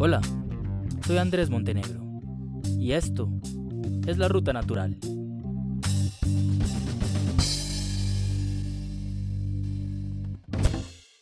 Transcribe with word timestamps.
Hola, 0.00 0.20
soy 1.04 1.18
Andrés 1.18 1.50
Montenegro 1.50 2.00
y 2.78 2.92
esto 2.92 3.28
es 4.06 4.16
la 4.16 4.28
Ruta 4.28 4.52
Natural. 4.52 4.96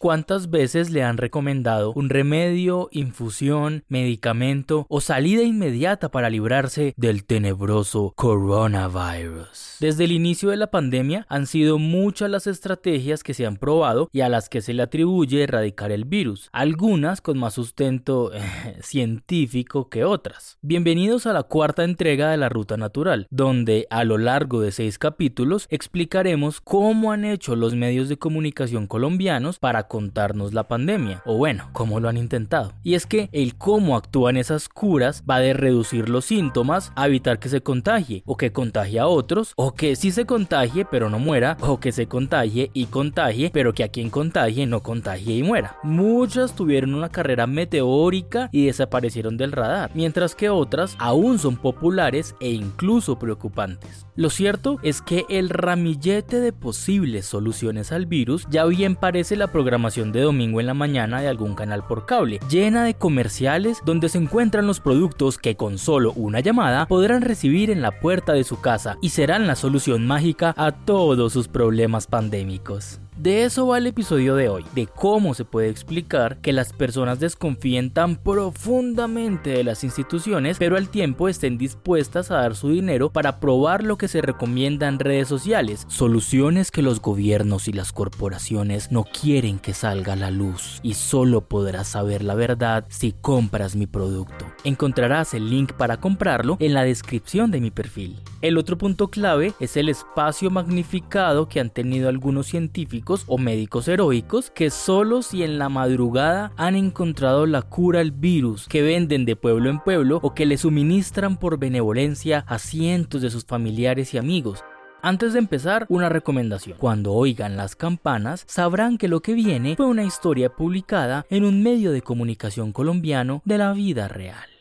¿Cuántas 0.07 0.51
veces 0.51 0.91
le 0.91 1.03
han 1.03 1.17
recomendado 1.17 1.93
un 1.93 2.11
remedio, 2.11 2.89
infusión, 2.93 3.83
medicamento 3.89 4.87
o 4.89 5.01
salida 5.01 5.43
inmediata 5.43 6.13
para 6.13 6.31
librarse 6.31 6.95
del 6.97 7.25
tenebroso 7.25 8.13
coronavirus? 8.15 9.79
Desde 9.81 10.05
el 10.05 10.13
inicio 10.13 10.51
de 10.51 10.59
la 10.59 10.71
pandemia 10.71 11.27
han 11.29 11.49
sido 11.49 11.79
muchas 11.79 12.31
las 12.31 12.47
estrategias 12.47 13.25
que 13.25 13.35
se 13.35 13.47
han 13.47 13.57
probado 13.57 14.09
y 14.13 14.21
a 14.21 14.29
las 14.29 14.49
que 14.49 14.63
se 14.63 14.75
le 14.75 14.85
atribuye 14.85 15.43
erradicar 15.43 15.91
el 15.91 16.05
virus, 16.05 16.51
algunas 16.53 17.21
con 17.21 17.37
más 17.37 17.55
sustento 17.55 18.33
eh, 18.33 18.79
científico 18.83 19.89
que 19.91 20.05
otras. 20.05 20.57
Bienvenidos 20.63 21.27
a 21.27 21.33
la 21.33 21.43
cuarta 21.43 21.83
entrega 21.83 22.31
de 22.31 22.37
la 22.37 22.49
Ruta 22.49 22.77
Natural, 22.77 23.27
donde 23.31 23.89
a 23.91 24.05
lo 24.05 24.19
largo 24.19 24.61
de 24.61 24.71
seis 24.71 25.01
capítulos 25.01 25.67
explicaremos 25.69 26.61
cómo 26.61 27.11
han 27.11 27.25
hecho 27.25 27.57
los 27.57 27.75
medios 27.75 28.09
de 28.09 28.19
comunicación 28.19 28.87
colombianos 28.87 29.59
para 29.59 29.89
contarnos 29.97 30.53
la 30.53 30.69
pandemia, 30.69 31.23
o 31.25 31.39
bueno, 31.39 31.71
cómo 31.73 32.01
lo 32.01 32.11
han 32.11 32.19
intentado. 32.19 32.75
Y 32.83 32.97
es 32.97 33.07
que 33.07 33.31
el 33.33 33.57
cómo 33.57 33.97
actúan 33.97 34.37
esas 34.37 34.69
curas 34.69 35.25
va 35.29 35.39
de 35.39 35.55
reducir 35.55 36.11
los 36.11 36.27
síntomas 36.27 36.93
a 36.97 37.07
evitar 37.07 37.39
que 37.39 37.49
se 37.49 37.63
contagie, 37.63 38.23
o 38.27 38.37
que 38.37 38.53
contagie 38.53 39.01
a 39.01 39.07
otros, 39.07 39.55
o 39.57 39.73
que 39.73 39.97
sí 39.97 40.11
se 40.11 40.27
contagie 40.27 40.85
pero 40.85 41.09
no 41.09 41.19
muera, 41.19 41.57
o 41.63 41.81
que 41.81 41.93
se 41.93 42.09
contagie 42.09 42.71
y 42.75 42.85
contagie, 42.87 43.51
pero 43.55 43.73
que 43.73 43.85
a 43.85 43.89
quien 43.89 44.11
contagie 44.11 44.67
no 44.67 44.83
contagie 44.83 45.35
y 45.35 45.43
muera. 45.43 45.79
Muchas 45.83 46.55
tuvieron 46.55 46.95
una 46.95 47.09
carrera 47.09 47.47
meteórica 47.47 48.51
y 48.53 48.67
desaparecieron 48.67 49.39
del 49.39 49.53
radar, 49.53 49.91
mientras 49.95 50.35
que 50.35 50.51
otras 50.51 50.95
aún 50.99 51.39
son 51.39 51.57
populares 51.57 52.35
e 52.39 52.51
incluso 52.51 53.19
preocupantes. 53.19 54.07
Lo 54.15 54.29
cierto 54.29 54.79
es 54.83 55.01
que 55.01 55.25
el 55.31 55.49
ramillete 55.49 56.41
de 56.41 56.53
posibles 56.53 57.25
soluciones 57.25 57.93
al 57.93 58.05
virus 58.05 58.47
ya 58.51 58.67
bien 58.67 58.95
parece 58.97 59.37
la 59.37 59.47
programación 59.47 59.76
de 59.77 60.21
domingo 60.21 60.61
en 60.61 60.67
la 60.67 60.75
mañana 60.75 61.21
de 61.21 61.29
algún 61.29 61.55
canal 61.55 61.87
por 61.87 62.07
cable, 62.07 62.41
llena 62.49 62.85
de 62.85 62.95
comerciales 62.95 63.81
donde 63.85 64.09
se 64.09 64.19
encuentran 64.19 64.67
los 64.67 64.81
productos 64.81 65.39
que 65.39 65.57
con 65.57 65.79
solo 65.79 66.13
una 66.15 66.41
llamada 66.41 66.87
podrán 66.87 67.23
recibir 67.23 67.71
en 67.71 67.83
la 67.83 68.01
puerta 68.01 68.33
de 68.33 68.45
su 68.45 68.61
casa 68.61 68.97
y 69.03 69.11
serán 69.11 69.47
la 69.47 69.55
solución 69.55 70.07
mágica 70.07 70.55
a 70.57 70.73
todos 70.73 71.33
sus 71.33 71.49
problemas 71.49 72.07
pandémicos. 72.07 73.01
De 73.17 73.45
eso 73.45 73.67
va 73.67 73.79
el 73.79 73.87
episodio 73.87 74.35
de 74.35 74.51
hoy, 74.51 74.63
de 74.75 74.87
cómo 74.87 75.33
se 75.33 75.47
puede 75.47 75.71
explicar 75.71 76.37
que 76.43 76.53
las 76.53 76.75
personas 76.75 77.19
desconfíen 77.19 77.91
tan 77.91 78.17
profundamente 78.17 79.49
de 79.49 79.65
las 79.65 79.85
instituciones, 79.85 80.59
pero 80.59 80.77
al 80.77 80.91
tiempo 80.91 81.27
estén 81.27 81.57
dispuestas 81.57 82.31
a 82.31 82.37
dar 82.37 82.55
su 82.55 82.69
dinero 82.69 83.09
para 83.09 83.41
probar 83.41 83.83
lo 83.85 83.97
que 83.97 84.09
se 84.09 84.21
recomienda 84.21 84.87
en 84.87 84.99
redes 84.99 85.29
sociales, 85.29 85.87
soluciones 85.89 86.71
que 86.71 86.83
los 86.83 87.01
gobiernos 87.01 87.69
y 87.69 87.73
las 87.73 87.91
corporaciones 87.91 88.93
no 88.93 89.05
quieren 89.05 89.61
que 89.61 89.73
salga 89.73 90.13
a 90.13 90.17
la 90.17 90.31
luz 90.31 90.81
y 90.83 90.93
solo 90.93 91.41
podrás 91.41 91.89
saber 91.89 92.23
la 92.23 92.35
verdad 92.35 92.85
si 92.91 93.13
compras 93.13 93.77
mi 93.77 93.87
producto. 93.87 94.45
Encontrarás 94.63 95.33
el 95.33 95.49
link 95.49 95.73
para 95.73 95.97
comprarlo 96.01 96.59
en 96.61 96.75
la 96.75 96.85
descripción 96.85 97.51
de 97.51 97.63
mi 97.63 97.71
perfil. 97.71 98.21
El 98.43 98.59
otro 98.59 98.77
punto 98.77 99.09
clave 99.09 99.55
es 99.59 99.79
el 99.79 99.89
espacio 99.89 100.51
magnificado 100.51 101.49
que 101.49 101.61
han 101.61 101.71
tenido 101.71 102.11
algunos 102.11 102.47
científicos 102.47 103.06
o 103.27 103.39
médicos 103.39 103.87
heroicos 103.89 104.51
que 104.51 104.71
solos 104.71 105.33
y 105.33 105.45
en 105.45 105.59
la 105.59 105.69
madrugada 105.69 106.53
han 106.57 106.75
encontrado 106.75 107.47
la 107.47 107.63
cura 107.63 108.01
al 108.01 108.11
virus 108.11 108.67
que 108.69 108.83
venden 108.83 109.25
de 109.25 109.37
pueblo 109.37 109.71
en 109.71 109.81
pueblo 109.81 110.19
o 110.23 110.35
que 110.35 110.47
le 110.47 110.59
suministran 110.59 111.37
por 111.37 111.59
benevolencia 111.59 112.45
a 112.49 112.59
cientos 112.59 113.23
de 113.23 113.31
sus 113.31 113.45
familiares 113.45 114.13
y 114.13 114.19
amigos. 114.19 114.65
Antes 115.03 115.35
de 115.35 115.39
empezar, 115.39 115.87
una 115.89 116.09
recomendación. 116.09 116.79
Cuando 116.79 117.13
oigan 117.13 117.57
las 117.57 117.77
campanas, 117.77 118.45
sabrán 118.49 118.99
que 118.99 119.09
lo 119.09 119.21
que 119.21 119.35
viene 119.35 119.77
fue 119.77 119.87
una 119.87 120.05
historia 120.05 120.51
publicada 120.51 121.27
en 121.31 121.45
un 121.45 121.63
medio 121.63 121.93
de 121.93 122.03
comunicación 122.03 122.73
colombiano 122.73 123.41
de 123.45 123.59
la 123.59 123.73
vida 123.73 124.09
real. 124.09 124.56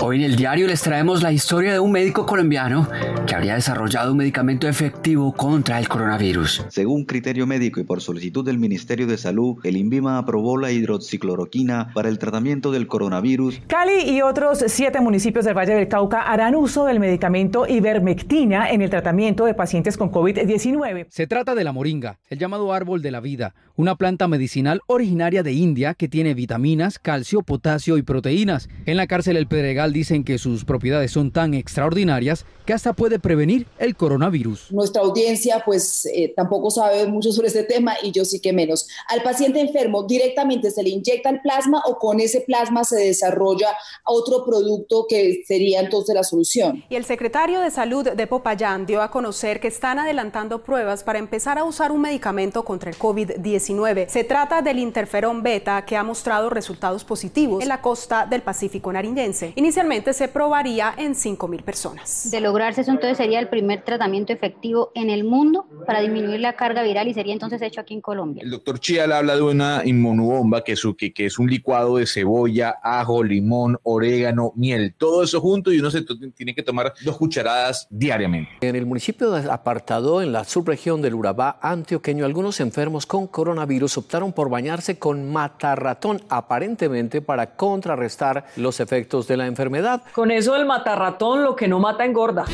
Hoy 0.00 0.16
en 0.16 0.22
el 0.22 0.34
diario 0.34 0.66
les 0.66 0.82
traemos 0.82 1.22
la 1.22 1.30
historia 1.30 1.72
de 1.72 1.78
un 1.78 1.92
médico 1.92 2.26
colombiano 2.26 2.88
que 3.28 3.36
habría 3.36 3.54
desarrollado 3.54 4.10
un 4.10 4.18
medicamento 4.18 4.66
efectivo 4.66 5.32
contra 5.32 5.78
el 5.78 5.88
coronavirus. 5.88 6.64
Según 6.68 7.04
criterio 7.04 7.46
médico 7.46 7.78
y 7.78 7.84
por 7.84 8.00
solicitud 8.00 8.44
del 8.44 8.58
Ministerio 8.58 9.06
de 9.06 9.16
Salud, 9.16 9.58
el 9.62 9.76
INVIMA 9.76 10.18
aprobó 10.18 10.56
la 10.56 10.72
hidroxicloroquina 10.72 11.92
para 11.94 12.08
el 12.08 12.18
tratamiento 12.18 12.72
del 12.72 12.88
coronavirus. 12.88 13.60
Cali 13.68 14.10
y 14.10 14.20
otros 14.20 14.64
siete 14.66 15.00
municipios 15.00 15.44
del 15.44 15.56
Valle 15.56 15.74
del 15.74 15.86
Cauca 15.86 16.22
harán 16.22 16.56
uso 16.56 16.84
del 16.84 16.98
medicamento 16.98 17.64
ivermectina 17.68 18.70
en 18.70 18.82
el 18.82 18.90
tratamiento 18.90 19.44
de 19.44 19.54
pacientes 19.54 19.96
con 19.96 20.10
COVID-19. 20.10 21.06
Se 21.08 21.28
trata 21.28 21.54
de 21.54 21.62
la 21.62 21.72
moringa, 21.72 22.18
el 22.28 22.40
llamado 22.40 22.72
árbol 22.72 23.00
de 23.00 23.12
la 23.12 23.20
vida, 23.20 23.54
una 23.78 23.94
planta 23.94 24.26
medicinal 24.26 24.82
originaria 24.88 25.44
de 25.44 25.52
India 25.52 25.94
que 25.94 26.08
tiene 26.08 26.34
vitaminas, 26.34 26.98
calcio, 26.98 27.42
potasio 27.42 27.96
y 27.96 28.02
proteínas. 28.02 28.68
En 28.86 28.96
la 28.96 29.06
cárcel 29.06 29.36
El 29.36 29.46
Pedregal 29.46 29.92
dicen 29.92 30.24
que 30.24 30.38
sus 30.38 30.64
propiedades 30.64 31.12
son 31.12 31.30
tan 31.30 31.54
extraordinarias 31.54 32.44
que 32.66 32.72
hasta 32.72 32.92
puede 32.92 33.20
prevenir 33.20 33.68
el 33.78 33.94
coronavirus. 33.94 34.72
Nuestra 34.72 35.02
audiencia 35.02 35.62
pues 35.64 36.06
eh, 36.06 36.34
tampoco 36.36 36.72
sabe 36.72 37.06
mucho 37.06 37.30
sobre 37.30 37.46
este 37.46 37.62
tema 37.62 37.94
y 38.02 38.10
yo 38.10 38.24
sí 38.24 38.40
que 38.40 38.52
menos. 38.52 38.88
Al 39.10 39.22
paciente 39.22 39.60
enfermo 39.60 40.02
directamente 40.02 40.72
se 40.72 40.82
le 40.82 40.90
inyecta 40.90 41.30
el 41.30 41.40
plasma 41.40 41.80
o 41.86 41.98
con 41.98 42.18
ese 42.18 42.40
plasma 42.40 42.82
se 42.82 42.96
desarrolla 42.96 43.68
otro 44.04 44.44
producto 44.44 45.06
que 45.08 45.44
sería 45.46 45.80
entonces 45.80 46.16
la 46.16 46.24
solución. 46.24 46.84
Y 46.90 46.96
el 46.96 47.04
secretario 47.04 47.60
de 47.60 47.70
Salud 47.70 48.10
de 48.10 48.26
Popayán 48.26 48.86
dio 48.86 49.02
a 49.02 49.12
conocer 49.12 49.60
que 49.60 49.68
están 49.68 50.00
adelantando 50.00 50.64
pruebas 50.64 51.04
para 51.04 51.20
empezar 51.20 51.58
a 51.58 51.64
usar 51.64 51.92
un 51.92 52.00
medicamento 52.00 52.64
contra 52.64 52.90
el 52.90 52.98
COVID-19. 52.98 53.67
Se 54.08 54.24
trata 54.24 54.62
del 54.62 54.78
interferón 54.78 55.42
beta 55.42 55.84
que 55.84 55.94
ha 55.94 56.02
mostrado 56.02 56.48
resultados 56.48 57.04
positivos 57.04 57.62
en 57.62 57.68
la 57.68 57.82
costa 57.82 58.24
del 58.24 58.40
Pacífico 58.40 58.90
nariñense. 58.90 59.52
Inicialmente 59.56 60.14
se 60.14 60.28
probaría 60.28 60.94
en 60.96 61.14
5.000 61.14 61.62
personas. 61.62 62.30
De 62.30 62.40
lograrse 62.40 62.80
eso, 62.80 62.92
entonces 62.92 63.18
sería 63.18 63.38
el 63.40 63.48
primer 63.48 63.82
tratamiento 63.84 64.32
efectivo 64.32 64.90
en 64.94 65.10
el 65.10 65.22
mundo 65.22 65.66
para 65.86 66.00
disminuir 66.00 66.40
la 66.40 66.54
carga 66.54 66.82
viral 66.82 67.08
y 67.08 67.14
sería 67.14 67.34
entonces 67.34 67.60
hecho 67.60 67.82
aquí 67.82 67.92
en 67.92 68.00
Colombia. 68.00 68.42
El 68.42 68.50
doctor 68.50 68.80
Chial 68.80 69.12
habla 69.12 69.36
de 69.36 69.42
una 69.42 69.82
inmunobomba 69.84 70.64
que 70.64 70.72
es, 70.72 70.82
que, 70.96 71.12
que 71.12 71.26
es 71.26 71.38
un 71.38 71.50
licuado 71.50 71.98
de 71.98 72.06
cebolla, 72.06 72.76
ajo, 72.82 73.22
limón, 73.22 73.78
orégano, 73.82 74.52
miel, 74.56 74.94
todo 74.96 75.22
eso 75.22 75.42
junto 75.42 75.70
y 75.72 75.78
uno 75.78 75.90
se 75.90 76.02
tiene 76.34 76.54
que 76.54 76.62
tomar 76.62 76.94
dos 77.04 77.18
cucharadas 77.18 77.86
diariamente. 77.90 78.50
En 78.62 78.76
el 78.76 78.86
municipio 78.86 79.30
de 79.30 79.50
Apartado, 79.50 80.22
en 80.22 80.32
la 80.32 80.44
subregión 80.44 81.02
del 81.02 81.14
Urabá 81.14 81.58
antioqueño, 81.60 82.24
algunos 82.24 82.60
enfermos 82.60 83.04
con 83.04 83.26
coronavirus 83.26 83.57
optaron 83.96 84.32
por 84.32 84.50
bañarse 84.50 84.98
con 84.98 85.30
matarratón, 85.30 86.20
aparentemente 86.28 87.22
para 87.22 87.56
contrarrestar 87.56 88.46
los 88.56 88.80
efectos 88.80 89.26
de 89.26 89.36
la 89.36 89.46
enfermedad. 89.46 90.02
Con 90.12 90.30
eso 90.30 90.56
el 90.56 90.66
matarratón 90.66 91.42
lo 91.42 91.56
que 91.56 91.68
no 91.68 91.78
mata 91.80 92.04
engorda. 92.04 92.44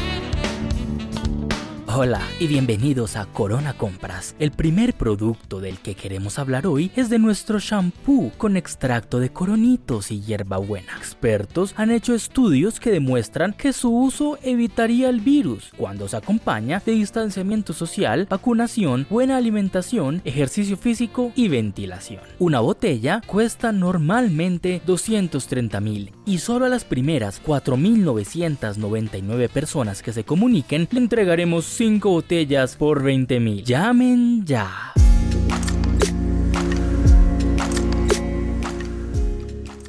Hola 1.96 2.22
y 2.40 2.48
bienvenidos 2.48 3.14
a 3.14 3.26
Corona 3.26 3.74
Compras. 3.74 4.34
El 4.40 4.50
primer 4.50 4.94
producto 4.94 5.60
del 5.60 5.78
que 5.78 5.94
queremos 5.94 6.40
hablar 6.40 6.66
hoy 6.66 6.90
es 6.96 7.08
de 7.08 7.20
nuestro 7.20 7.60
shampoo 7.60 8.32
con 8.36 8.56
extracto 8.56 9.20
de 9.20 9.30
coronitos 9.30 10.10
y 10.10 10.20
hierbabuena. 10.20 10.96
Expertos 10.98 11.72
han 11.76 11.92
hecho 11.92 12.12
estudios 12.12 12.80
que 12.80 12.90
demuestran 12.90 13.52
que 13.52 13.72
su 13.72 13.96
uso 13.96 14.40
evitaría 14.42 15.08
el 15.08 15.20
virus 15.20 15.70
cuando 15.76 16.08
se 16.08 16.16
acompaña 16.16 16.82
de 16.84 16.90
distanciamiento 16.90 17.72
social, 17.72 18.26
vacunación, 18.28 19.06
buena 19.08 19.36
alimentación, 19.36 20.20
ejercicio 20.24 20.76
físico 20.76 21.30
y 21.36 21.46
ventilación. 21.46 22.22
Una 22.40 22.58
botella 22.58 23.22
cuesta 23.24 23.70
normalmente 23.70 24.82
230 24.84 25.80
mil 25.80 26.10
y 26.26 26.38
solo 26.38 26.64
a 26.64 26.70
las 26.70 26.84
primeras 26.84 27.40
4.999 27.40 29.48
personas 29.48 30.02
que 30.02 30.12
se 30.12 30.24
comuniquen 30.24 30.88
le 30.90 30.98
entregaremos 30.98 31.83
5 31.84 32.08
botellas 32.08 32.76
por 32.76 33.02
20 33.02 33.40
mil. 33.40 33.62
Llamen 33.62 34.42
ya. 34.46 34.94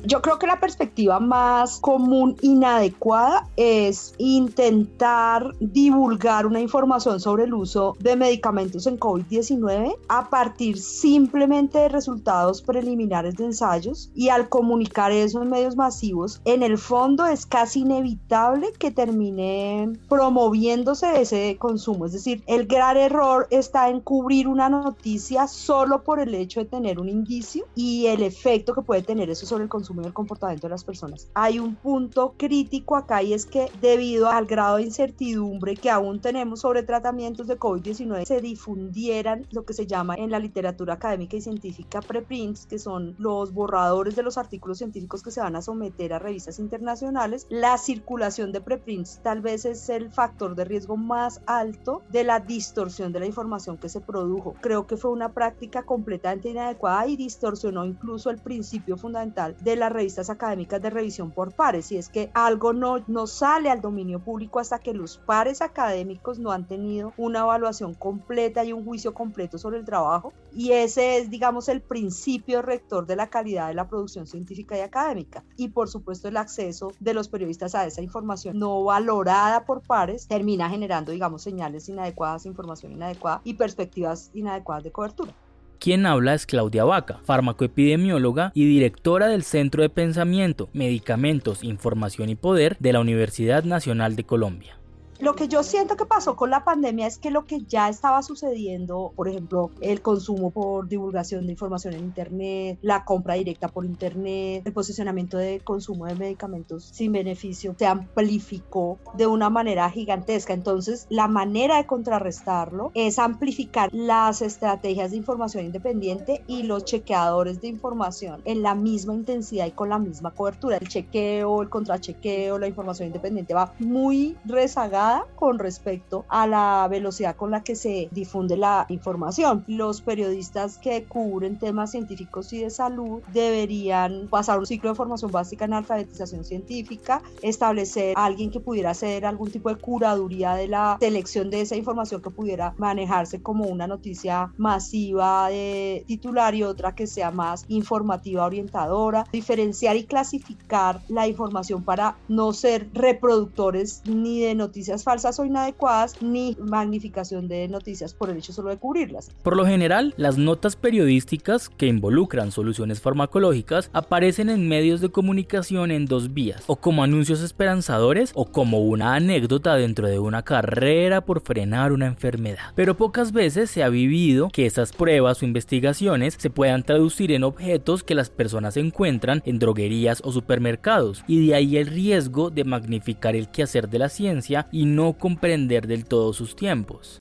Yo 0.07 0.21
creo 0.21 0.37
que 0.37 0.45
la 0.45 0.59
perspectiva 0.59 1.19
más 1.19 1.79
común 1.79 2.35
inadecuada 2.41 3.47
es 3.55 4.13
intentar 4.19 5.55
divulgar 5.59 6.45
una 6.45 6.59
información 6.59 7.19
sobre 7.19 7.45
el 7.45 7.55
uso 7.55 7.95
de 7.99 8.15
medicamentos 8.15 8.85
en 8.85 8.99
COVID-19 8.99 9.95
a 10.07 10.29
partir 10.29 10.77
simplemente 10.77 11.79
de 11.79 11.89
resultados 11.89 12.61
preliminares 12.61 13.35
de 13.35 13.45
ensayos 13.45 14.11
y 14.13 14.29
al 14.29 14.47
comunicar 14.47 15.11
eso 15.11 15.41
en 15.41 15.49
medios 15.49 15.75
masivos, 15.75 16.39
en 16.45 16.61
el 16.61 16.77
fondo 16.77 17.25
es 17.25 17.47
casi 17.47 17.79
inevitable 17.79 18.73
que 18.77 18.91
termine 18.91 19.91
promoviéndose 20.07 21.19
ese 21.19 21.57
consumo. 21.57 22.05
Es 22.05 22.13
decir, 22.13 22.43
el 22.45 22.67
gran 22.67 22.97
error 22.97 23.47
está 23.49 23.89
en 23.89 24.01
cubrir 24.01 24.47
una 24.47 24.69
noticia 24.69 25.47
solo 25.47 26.03
por 26.03 26.19
el 26.19 26.35
hecho 26.35 26.59
de 26.59 26.67
tener 26.67 26.99
un 26.99 27.09
indicio 27.09 27.65
y 27.73 28.05
el 28.05 28.21
efecto 28.21 28.75
que 28.75 28.83
puede 28.83 29.01
tener 29.01 29.31
eso 29.31 29.47
sobre 29.47 29.63
el 29.63 29.69
consumo 29.69 29.94
y 30.03 30.05
el 30.05 30.13
comportamiento 30.13 30.67
de 30.67 30.71
las 30.71 30.83
personas. 30.83 31.29
Hay 31.33 31.59
un 31.59 31.75
punto 31.75 32.33
crítico 32.37 32.95
acá 32.95 33.23
y 33.23 33.33
es 33.33 33.45
que 33.45 33.69
debido 33.81 34.29
al 34.29 34.45
grado 34.45 34.77
de 34.77 34.83
incertidumbre 34.83 35.75
que 35.75 35.89
aún 35.89 36.19
tenemos 36.19 36.61
sobre 36.61 36.83
tratamientos 36.83 37.47
de 37.47 37.59
COVID-19, 37.59 38.25
se 38.25 38.41
difundieran 38.41 39.45
lo 39.51 39.65
que 39.65 39.73
se 39.73 39.87
llama 39.87 40.15
en 40.15 40.31
la 40.31 40.39
literatura 40.39 40.95
académica 40.95 41.37
y 41.37 41.41
científica 41.41 42.01
preprints, 42.01 42.65
que 42.65 42.79
son 42.79 43.15
los 43.17 43.53
borradores 43.53 44.15
de 44.15 44.23
los 44.23 44.37
artículos 44.37 44.77
científicos 44.77 45.23
que 45.23 45.31
se 45.31 45.41
van 45.41 45.55
a 45.55 45.61
someter 45.61 46.13
a 46.13 46.19
revistas 46.19 46.59
internacionales. 46.59 47.47
La 47.49 47.77
circulación 47.77 48.51
de 48.51 48.61
preprints 48.61 49.19
tal 49.23 49.41
vez 49.41 49.65
es 49.65 49.89
el 49.89 50.11
factor 50.11 50.55
de 50.55 50.65
riesgo 50.65 50.97
más 50.97 51.41
alto 51.45 52.01
de 52.09 52.23
la 52.23 52.39
distorsión 52.39 53.11
de 53.11 53.19
la 53.19 53.25
información 53.25 53.77
que 53.77 53.89
se 53.89 54.01
produjo. 54.01 54.55
Creo 54.61 54.87
que 54.87 54.97
fue 54.97 55.11
una 55.11 55.33
práctica 55.33 55.83
completamente 55.83 56.49
inadecuada 56.49 57.07
y 57.07 57.17
distorsionó 57.17 57.85
incluso 57.85 58.29
el 58.29 58.37
principio 58.37 58.97
fundamental 58.97 59.55
de 59.61 59.75
las 59.85 59.93
revistas 59.93 60.31
académicas 60.31 60.81
de 60.81 60.89
revisión 60.89 61.31
por 61.31 61.53
pares, 61.53 61.91
y 61.91 61.97
es 61.97 62.09
que 62.09 62.31
algo 62.33 62.73
no, 62.73 63.03
no 63.07 63.27
sale 63.27 63.69
al 63.69 63.81
dominio 63.81 64.19
público 64.19 64.59
hasta 64.59 64.79
que 64.79 64.93
los 64.93 65.17
pares 65.17 65.61
académicos 65.61 66.39
no 66.39 66.51
han 66.51 66.67
tenido 66.67 67.13
una 67.17 67.41
evaluación 67.41 67.93
completa 67.93 68.63
y 68.63 68.73
un 68.73 68.83
juicio 68.83 69.13
completo 69.13 69.57
sobre 69.59 69.77
el 69.77 69.85
trabajo, 69.85 70.33
y 70.51 70.71
ese 70.71 71.17
es, 71.17 71.29
digamos, 71.29 71.69
el 71.69 71.81
principio 71.81 72.61
rector 72.61 73.05
de 73.05 73.15
la 73.15 73.27
calidad 73.27 73.67
de 73.67 73.75
la 73.75 73.87
producción 73.87 74.25
científica 74.25 74.75
y 74.77 74.81
académica. 74.81 75.43
Y 75.55 75.67
por 75.67 75.87
supuesto 75.87 76.27
el 76.27 76.37
acceso 76.37 76.91
de 76.99 77.13
los 77.13 77.29
periodistas 77.29 77.75
a 77.75 77.85
esa 77.85 78.01
información 78.01 78.57
no 78.57 78.83
valorada 78.83 79.65
por 79.65 79.81
pares 79.81 80.27
termina 80.27 80.69
generando, 80.69 81.11
digamos, 81.11 81.43
señales 81.43 81.89
inadecuadas, 81.89 82.45
información 82.45 82.93
inadecuada 82.93 83.41
y 83.43 83.53
perspectivas 83.53 84.31
inadecuadas 84.33 84.83
de 84.83 84.91
cobertura. 84.91 85.33
Quien 85.79 86.05
habla 86.05 86.33
es 86.33 86.45
Claudia 86.45 86.83
Vaca, 86.83 87.19
farmacoepidemióloga 87.23 88.51
y 88.53 88.65
directora 88.65 89.27
del 89.27 89.43
Centro 89.43 89.81
de 89.81 89.89
Pensamiento, 89.89 90.69
Medicamentos, 90.73 91.63
Información 91.63 92.29
y 92.29 92.35
Poder 92.35 92.77
de 92.79 92.93
la 92.93 92.99
Universidad 92.99 93.63
Nacional 93.63 94.15
de 94.15 94.23
Colombia. 94.23 94.77
Lo 95.19 95.33
que 95.33 95.47
yo 95.47 95.63
siento 95.63 95.95
que 95.95 96.05
pasó 96.05 96.35
con 96.35 96.49
la 96.49 96.65
pandemia 96.65 97.07
es 97.07 97.17
que 97.17 97.31
lo 97.31 97.45
que 97.45 97.61
ya 97.61 97.87
estaba 97.87 98.21
sucediendo, 98.21 99.13
por 99.15 99.29
ejemplo, 99.29 99.71
el 99.79 100.01
consumo 100.01 100.51
por 100.51 100.89
divulgación 100.89 101.45
de 101.45 101.53
información 101.53 101.93
en 101.93 102.01
Internet, 102.01 102.79
la 102.81 103.05
compra 103.05 103.35
directa 103.35 103.69
por 103.69 103.85
Internet, 103.85 104.63
el 104.65 104.73
posicionamiento 104.73 105.37
de 105.37 105.61
consumo 105.61 106.05
de 106.05 106.15
medicamentos 106.15 106.83
sin 106.91 107.13
beneficio, 107.13 107.75
se 107.79 107.85
amplificó 107.85 108.97
de 109.13 109.25
una 109.25 109.49
manera 109.49 109.89
gigantesca. 109.89 110.53
Entonces, 110.53 111.07
la 111.09 111.29
manera 111.29 111.77
de 111.77 111.85
contrarrestarlo 111.85 112.91
es 112.93 113.17
amplificar 113.17 113.89
las 113.93 114.41
estrategias 114.41 115.11
de 115.11 115.17
información 115.17 115.65
independiente 115.65 116.43
y 116.45 116.63
los 116.63 116.83
chequeadores 116.83 117.61
de 117.61 117.69
información 117.69 118.41
en 118.43 118.61
la 118.61 118.75
misma 118.75 119.13
intensidad 119.13 119.65
y 119.65 119.71
con 119.71 119.89
la 119.89 119.97
misma 119.97 120.31
cobertura. 120.31 120.75
El 120.75 120.89
chequeo, 120.89 121.61
el 121.61 121.69
contrachequeo, 121.69 122.59
la 122.59 122.67
información 122.67 123.07
independiente 123.07 123.53
va 123.53 123.73
muy 123.79 124.35
rezagada 124.43 125.04
con 125.35 125.59
respecto 125.59 126.25
a 126.29 126.47
la 126.47 126.87
velocidad 126.89 127.35
con 127.35 127.51
la 127.51 127.63
que 127.63 127.75
se 127.75 128.09
difunde 128.11 128.57
la 128.57 128.85
información. 128.89 129.63
Los 129.67 130.01
periodistas 130.01 130.77
que 130.77 131.03
cubren 131.05 131.59
temas 131.59 131.91
científicos 131.91 132.51
y 132.53 132.59
de 132.59 132.69
salud 132.69 133.21
deberían 133.33 134.27
pasar 134.29 134.59
un 134.59 134.65
ciclo 134.65 134.89
de 134.89 134.95
formación 134.95 135.31
básica 135.31 135.65
en 135.65 135.73
alfabetización 135.73 136.43
científica, 136.43 137.21
establecer 137.41 138.17
a 138.17 138.25
alguien 138.25 138.51
que 138.51 138.59
pudiera 138.59 138.91
hacer 138.91 139.25
algún 139.25 139.51
tipo 139.51 139.69
de 139.69 139.75
curaduría 139.75 140.55
de 140.55 140.67
la 140.67 140.97
selección 140.99 141.49
de 141.49 141.61
esa 141.61 141.75
información 141.75 142.21
que 142.21 142.29
pudiera 142.29 142.73
manejarse 142.77 143.41
como 143.41 143.65
una 143.65 143.87
noticia 143.87 144.51
masiva 144.57 145.49
de 145.49 146.03
titular 146.07 146.55
y 146.55 146.63
otra 146.63 146.95
que 146.95 147.07
sea 147.07 147.31
más 147.31 147.65
informativa, 147.67 148.45
orientadora, 148.45 149.25
diferenciar 149.31 149.95
y 149.97 150.05
clasificar 150.05 151.01
la 151.07 151.27
información 151.27 151.83
para 151.83 152.17
no 152.27 152.53
ser 152.53 152.89
reproductores 152.93 154.01
ni 154.05 154.39
de 154.39 154.55
noticias 154.55 154.94
falsas 155.03 155.39
o 155.39 155.45
inadecuadas 155.45 156.21
ni 156.21 156.55
magnificación 156.59 157.47
de 157.47 157.67
noticias 157.67 158.13
por 158.13 158.29
el 158.29 158.37
hecho 158.37 158.53
solo 158.53 158.69
de 158.69 158.77
cubrirlas. 158.77 159.31
Por 159.43 159.55
lo 159.55 159.65
general, 159.65 160.13
las 160.17 160.37
notas 160.37 160.75
periodísticas 160.75 161.69
que 161.69 161.87
involucran 161.87 162.51
soluciones 162.51 163.01
farmacológicas 163.01 163.89
aparecen 163.93 164.49
en 164.49 164.67
medios 164.67 165.01
de 165.01 165.09
comunicación 165.09 165.91
en 165.91 166.05
dos 166.05 166.33
vías, 166.33 166.63
o 166.67 166.75
como 166.75 167.03
anuncios 167.03 167.41
esperanzadores 167.41 168.31
o 168.35 168.45
como 168.45 168.79
una 168.79 169.15
anécdota 169.15 169.75
dentro 169.75 170.07
de 170.07 170.19
una 170.19 170.43
carrera 170.43 171.21
por 171.21 171.41
frenar 171.41 171.91
una 171.91 172.07
enfermedad. 172.07 172.73
Pero 172.75 172.95
pocas 172.95 173.31
veces 173.31 173.69
se 173.69 173.83
ha 173.83 173.89
vivido 173.89 174.49
que 174.49 174.65
esas 174.65 174.91
pruebas 174.91 175.41
o 175.41 175.45
investigaciones 175.45 176.35
se 176.37 176.49
puedan 176.49 176.83
traducir 176.83 177.31
en 177.31 177.43
objetos 177.43 178.03
que 178.03 178.15
las 178.15 178.29
personas 178.29 178.77
encuentran 178.77 179.41
en 179.45 179.59
droguerías 179.59 180.21
o 180.23 180.31
supermercados, 180.31 181.23
y 181.27 181.47
de 181.47 181.55
ahí 181.55 181.77
el 181.77 181.87
riesgo 181.87 182.49
de 182.49 182.63
magnificar 182.63 183.35
el 183.35 183.49
quehacer 183.49 183.89
de 183.89 183.99
la 183.99 184.09
ciencia 184.09 184.67
y 184.71 184.84
no 184.85 185.13
comprender 185.17 185.87
del 185.87 186.05
todo 186.05 186.31
sus 186.33 186.55
tiempos. 186.55 187.17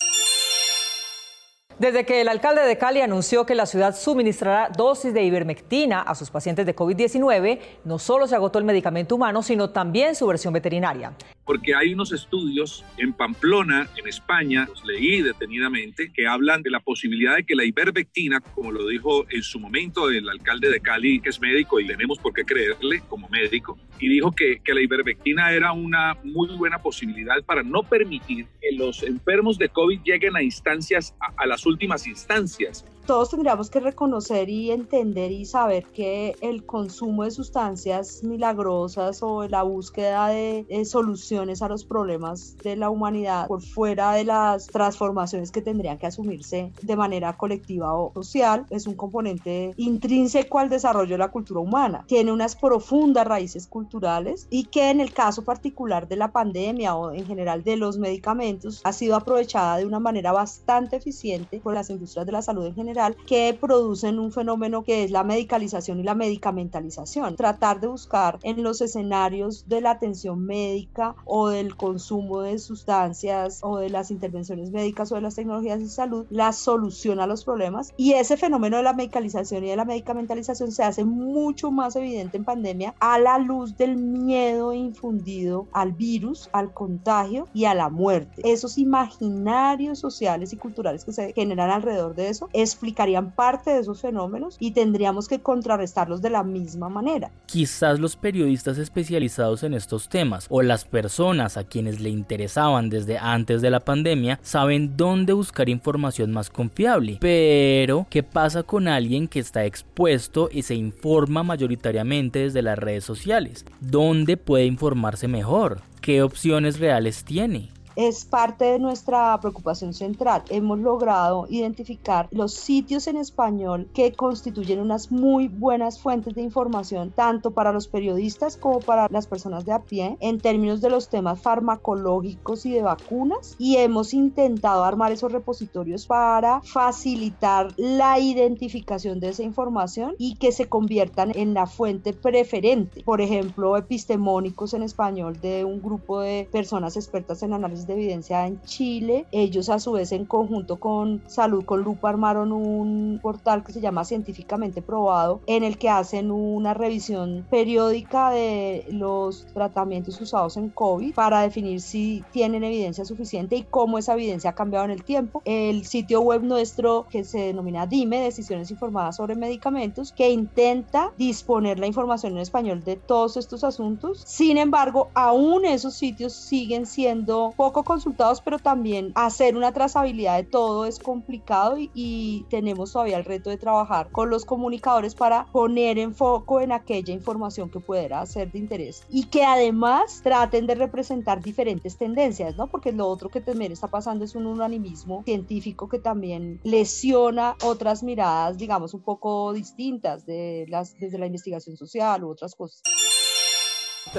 Desde 1.78 2.06
que 2.06 2.20
el 2.20 2.28
alcalde 2.28 2.62
de 2.62 2.78
Cali 2.78 3.00
anunció 3.00 3.44
que 3.46 3.56
la 3.56 3.66
ciudad 3.66 3.96
suministrará 3.96 4.68
dosis 4.68 5.12
de 5.12 5.24
ivermectina 5.24 6.02
a 6.02 6.14
sus 6.14 6.30
pacientes 6.30 6.66
de 6.66 6.76
COVID-19, 6.76 7.58
no 7.84 7.98
solo 7.98 8.28
se 8.28 8.36
agotó 8.36 8.60
el 8.60 8.64
medicamento 8.64 9.16
humano, 9.16 9.42
sino 9.42 9.70
también 9.70 10.14
su 10.14 10.24
versión 10.28 10.54
veterinaria. 10.54 11.12
Porque 11.44 11.74
hay 11.74 11.92
unos 11.92 12.12
estudios 12.12 12.84
en 12.96 13.12
Pamplona, 13.12 13.88
en 13.96 14.06
España, 14.06 14.66
los 14.68 14.84
leí 14.84 15.20
detenidamente, 15.20 16.12
que 16.12 16.28
hablan 16.28 16.62
de 16.62 16.70
la 16.70 16.78
posibilidad 16.78 17.34
de 17.34 17.44
que 17.44 17.56
la 17.56 17.64
ivermectina, 17.64 18.40
como 18.40 18.70
lo 18.70 18.86
dijo 18.86 19.26
en 19.28 19.42
su 19.42 19.58
momento 19.58 20.08
el 20.10 20.28
alcalde 20.28 20.70
de 20.70 20.80
Cali, 20.80 21.20
que 21.20 21.30
es 21.30 21.40
médico 21.40 21.80
y 21.80 21.88
tenemos 21.88 22.18
por 22.18 22.32
qué 22.32 22.44
creerle 22.44 23.02
como 23.08 23.28
médico, 23.28 23.76
y 23.98 24.08
dijo 24.08 24.30
que, 24.32 24.60
que 24.64 24.74
la 24.74 24.80
ivermectina 24.80 25.52
era 25.52 25.72
una 25.72 26.16
muy 26.22 26.48
buena 26.56 26.78
posibilidad 26.80 27.42
para 27.44 27.62
no 27.62 27.82
permitir 27.82 28.46
que 28.60 28.72
los 28.72 29.02
enfermos 29.02 29.58
de 29.58 29.68
COVID 29.68 30.00
lleguen 30.02 30.36
a 30.36 30.42
instancias, 30.42 31.14
a, 31.20 31.42
a 31.42 31.46
las 31.46 31.63
últimas 31.66 32.06
instancias 32.06 32.84
todos 33.06 33.30
tendríamos 33.30 33.68
que 33.68 33.80
reconocer 33.80 34.48
y 34.48 34.70
entender 34.70 35.30
y 35.30 35.44
saber 35.44 35.84
que 35.84 36.36
el 36.40 36.64
consumo 36.64 37.24
de 37.24 37.30
sustancias 37.30 38.24
milagrosas 38.24 39.22
o 39.22 39.46
la 39.46 39.62
búsqueda 39.62 40.28
de, 40.28 40.64
soluciones 40.84 41.62
a 41.62 41.68
los 41.68 41.84
problemas 41.84 42.56
de 42.58 42.76
la 42.76 42.90
humanidad 42.90 43.46
por 43.46 43.62
fuera 43.62 44.12
de 44.12 44.24
las 44.24 44.66
transformaciones 44.66 45.50
que 45.50 45.62
tendrían 45.62 45.98
que 45.98 46.06
asumirse 46.06 46.72
de 46.82 46.96
manera 46.96 47.36
colectiva 47.36 47.94
o 47.94 48.12
social 48.14 48.66
es 48.70 48.86
un 48.86 48.94
componente 48.94 49.72
intrínseco 49.76 50.58
al 50.58 50.68
desarrollo 50.68 51.14
de 51.14 51.18
la 51.18 51.30
cultura 51.30 51.60
humana. 51.60 52.04
Tiene 52.06 52.32
unas 52.32 52.56
profundas 52.56 53.26
raíces 53.26 53.66
culturales 53.66 54.46
y 54.50 54.64
que 54.64 54.90
en 54.90 55.00
el 55.00 55.12
caso 55.12 55.42
particular 55.42 56.08
de 56.08 56.16
la 56.16 56.32
pandemia 56.32 56.94
o 56.94 57.12
en 57.12 57.26
general 57.26 57.64
de 57.64 57.76
los 57.76 57.98
medicamentos 57.98 58.80
ha 58.84 58.92
sido 58.92 59.16
aprovechada 59.16 59.78
de 59.78 59.86
una 59.86 60.00
manera 60.00 60.32
bastante 60.32 60.96
eficiente 60.96 61.60
por 61.60 61.74
las 61.74 61.90
industrias 61.90 62.26
de 62.26 62.32
la 62.32 62.42
salud 62.42 62.66
en 62.66 62.74
general 62.74 62.93
que 63.26 63.56
producen 63.58 64.18
un 64.18 64.32
fenómeno 64.32 64.84
que 64.84 65.04
es 65.04 65.10
la 65.10 65.24
medicalización 65.24 66.00
y 66.00 66.02
la 66.02 66.14
medicamentalización. 66.14 67.36
Tratar 67.36 67.80
de 67.80 67.88
buscar 67.88 68.38
en 68.42 68.62
los 68.62 68.80
escenarios 68.80 69.68
de 69.68 69.80
la 69.80 69.92
atención 69.92 70.44
médica 70.44 71.14
o 71.24 71.48
del 71.48 71.76
consumo 71.76 72.40
de 72.40 72.58
sustancias 72.58 73.60
o 73.62 73.78
de 73.78 73.90
las 73.90 74.10
intervenciones 74.10 74.70
médicas 74.70 75.12
o 75.12 75.16
de 75.16 75.20
las 75.20 75.34
tecnologías 75.34 75.80
de 75.80 75.88
salud 75.88 76.26
la 76.30 76.52
solución 76.52 77.20
a 77.20 77.26
los 77.26 77.44
problemas 77.44 77.92
y 77.96 78.12
ese 78.12 78.36
fenómeno 78.36 78.76
de 78.76 78.82
la 78.82 78.92
medicalización 78.92 79.64
y 79.64 79.70
de 79.70 79.76
la 79.76 79.84
medicamentalización 79.84 80.72
se 80.72 80.82
hace 80.82 81.04
mucho 81.04 81.70
más 81.70 81.96
evidente 81.96 82.36
en 82.36 82.44
pandemia 82.44 82.94
a 83.00 83.18
la 83.18 83.38
luz 83.38 83.76
del 83.76 83.96
miedo 83.96 84.72
infundido 84.72 85.66
al 85.72 85.92
virus, 85.92 86.48
al 86.52 86.72
contagio 86.72 87.48
y 87.54 87.64
a 87.64 87.74
la 87.74 87.88
muerte. 87.88 88.42
Esos 88.44 88.78
imaginarios 88.78 89.98
sociales 89.98 90.52
y 90.52 90.56
culturales 90.56 91.04
que 91.04 91.12
se 91.12 91.32
generan 91.32 91.70
alrededor 91.70 92.14
de 92.14 92.28
eso 92.28 92.48
es 92.52 92.76
explicarían 92.84 93.30
parte 93.30 93.70
de 93.70 93.80
esos 93.80 94.02
fenómenos 94.02 94.56
y 94.60 94.72
tendríamos 94.72 95.26
que 95.26 95.40
contrarrestarlos 95.40 96.20
de 96.20 96.28
la 96.28 96.42
misma 96.42 96.90
manera. 96.90 97.30
Quizás 97.46 97.98
los 97.98 98.14
periodistas 98.14 98.76
especializados 98.76 99.62
en 99.62 99.72
estos 99.72 100.10
temas 100.10 100.46
o 100.50 100.60
las 100.60 100.84
personas 100.84 101.56
a 101.56 101.64
quienes 101.64 102.00
le 102.00 102.10
interesaban 102.10 102.90
desde 102.90 103.16
antes 103.16 103.62
de 103.62 103.70
la 103.70 103.80
pandemia 103.80 104.38
saben 104.42 104.98
dónde 104.98 105.32
buscar 105.32 105.70
información 105.70 106.30
más 106.32 106.50
confiable. 106.50 107.16
Pero, 107.20 108.06
¿qué 108.10 108.22
pasa 108.22 108.62
con 108.64 108.86
alguien 108.86 109.28
que 109.28 109.40
está 109.40 109.64
expuesto 109.64 110.50
y 110.52 110.62
se 110.62 110.74
informa 110.74 111.42
mayoritariamente 111.42 112.40
desde 112.40 112.60
las 112.60 112.78
redes 112.78 113.04
sociales? 113.04 113.64
¿Dónde 113.80 114.36
puede 114.36 114.66
informarse 114.66 115.26
mejor? 115.26 115.80
¿Qué 116.02 116.20
opciones 116.20 116.78
reales 116.78 117.24
tiene? 117.24 117.70
Es 117.96 118.24
parte 118.24 118.64
de 118.64 118.78
nuestra 118.78 119.38
preocupación 119.40 119.94
central. 119.94 120.42
Hemos 120.48 120.78
logrado 120.78 121.46
identificar 121.48 122.28
los 122.30 122.54
sitios 122.54 123.06
en 123.06 123.16
español 123.16 123.88
que 123.94 124.12
constituyen 124.12 124.80
unas 124.80 125.10
muy 125.10 125.48
buenas 125.48 126.00
fuentes 126.00 126.34
de 126.34 126.42
información, 126.42 127.12
tanto 127.14 127.52
para 127.52 127.72
los 127.72 127.88
periodistas 127.88 128.56
como 128.56 128.80
para 128.80 129.08
las 129.10 129.26
personas 129.26 129.64
de 129.64 129.72
a 129.72 129.80
pie, 129.80 130.16
en 130.20 130.40
términos 130.40 130.80
de 130.80 130.90
los 130.90 131.08
temas 131.08 131.40
farmacológicos 131.40 132.66
y 132.66 132.72
de 132.72 132.82
vacunas. 132.82 133.54
Y 133.58 133.76
hemos 133.76 134.14
intentado 134.14 134.84
armar 134.84 135.12
esos 135.12 135.32
repositorios 135.32 136.06
para 136.06 136.60
facilitar 136.62 137.72
la 137.76 138.18
identificación 138.18 139.20
de 139.20 139.30
esa 139.30 139.42
información 139.42 140.14
y 140.18 140.36
que 140.36 140.52
se 140.52 140.66
conviertan 140.66 141.32
en 141.34 141.54
la 141.54 141.66
fuente 141.66 142.12
preferente. 142.12 143.02
Por 143.02 143.20
ejemplo, 143.20 143.76
epistemónicos 143.76 144.74
en 144.74 144.82
español 144.82 145.40
de 145.40 145.64
un 145.64 145.80
grupo 145.82 146.20
de 146.20 146.48
personas 146.50 146.96
expertas 146.96 147.42
en 147.42 147.52
análisis 147.52 147.83
de 147.86 147.94
evidencia 147.94 148.46
en 148.46 148.60
Chile. 148.62 149.26
Ellos 149.32 149.68
a 149.68 149.78
su 149.78 149.92
vez 149.92 150.12
en 150.12 150.24
conjunto 150.24 150.76
con 150.76 151.22
Salud 151.26 151.64
con 151.64 151.82
Lupa 151.82 152.08
armaron 152.08 152.52
un 152.52 153.20
portal 153.22 153.64
que 153.64 153.72
se 153.72 153.80
llama 153.80 154.04
Científicamente 154.04 154.82
Probado 154.82 155.40
en 155.46 155.64
el 155.64 155.78
que 155.78 155.88
hacen 155.88 156.30
una 156.30 156.74
revisión 156.74 157.46
periódica 157.50 158.30
de 158.30 158.86
los 158.90 159.46
tratamientos 159.52 160.20
usados 160.20 160.56
en 160.56 160.70
COVID 160.70 161.14
para 161.14 161.40
definir 161.40 161.80
si 161.80 162.24
tienen 162.32 162.64
evidencia 162.64 163.04
suficiente 163.04 163.56
y 163.56 163.62
cómo 163.62 163.98
esa 163.98 164.14
evidencia 164.14 164.50
ha 164.50 164.54
cambiado 164.54 164.84
en 164.84 164.90
el 164.90 165.04
tiempo. 165.04 165.42
El 165.44 165.84
sitio 165.84 166.20
web 166.20 166.42
nuestro 166.42 167.06
que 167.10 167.24
se 167.24 167.38
denomina 167.38 167.86
DIME, 167.86 168.20
Decisiones 168.20 168.70
Informadas 168.70 169.16
sobre 169.16 169.34
Medicamentos, 169.34 170.12
que 170.12 170.30
intenta 170.30 171.12
disponer 171.18 171.78
la 171.78 171.86
información 171.86 172.34
en 172.34 172.38
español 172.38 172.84
de 172.84 172.96
todos 172.96 173.36
estos 173.36 173.64
asuntos. 173.64 174.22
Sin 174.24 174.58
embargo, 174.58 175.08
aún 175.14 175.64
esos 175.64 175.94
sitios 175.94 176.32
siguen 176.32 176.86
siendo 176.86 177.52
poco 177.56 177.73
consultados, 177.82 178.40
pero 178.40 178.58
también 178.58 179.12
hacer 179.14 179.56
una 179.56 179.72
trazabilidad 179.72 180.36
de 180.36 180.44
todo 180.44 180.86
es 180.86 180.98
complicado 180.98 181.76
y, 181.78 182.46
tenemos 182.50 182.92
todavía 182.92 183.16
el 183.16 183.24
reto 183.24 183.50
de 183.50 183.56
trabajar 183.56 184.10
con 184.10 184.28
los 184.30 184.44
comunicadores 184.44 185.14
para 185.14 185.46
poner 185.46 185.98
en 185.98 186.14
foco 186.14 186.60
en 186.60 186.72
aquella 186.72 187.12
información 187.12 187.70
que 187.70 187.80
pudiera 187.80 188.24
ser 188.26 188.52
de 188.52 188.58
interés 188.58 189.04
y 189.08 189.24
que 189.24 189.44
además 189.44 190.20
traten 190.22 190.66
de 190.66 190.74
representar 190.74 191.42
diferentes 191.42 191.96
tendencias, 191.96 192.56
¿no? 192.56 192.66
Porque 192.66 192.92
lo 192.92 193.08
otro 193.08 193.30
que 193.30 193.40
también 193.40 193.72
está 193.72 193.88
pasando 193.88 194.24
es 194.24 194.34
un 194.34 194.46
unanimismo 194.46 195.22
científico 195.24 195.88
que 195.88 195.98
también 195.98 196.60
lesiona 196.62 197.56
otras 197.64 198.02
miradas, 198.02 198.58
digamos, 198.58 198.94
un 198.94 199.02
poco 199.02 199.52
distintas 199.52 200.26
de 200.26 200.66
las, 200.68 200.96
desde 200.98 201.18
la 201.18 201.26
investigación 201.26 201.76
social 201.76 202.24
u 202.24 202.30
otras 202.30 202.54
cosas. 202.54 202.82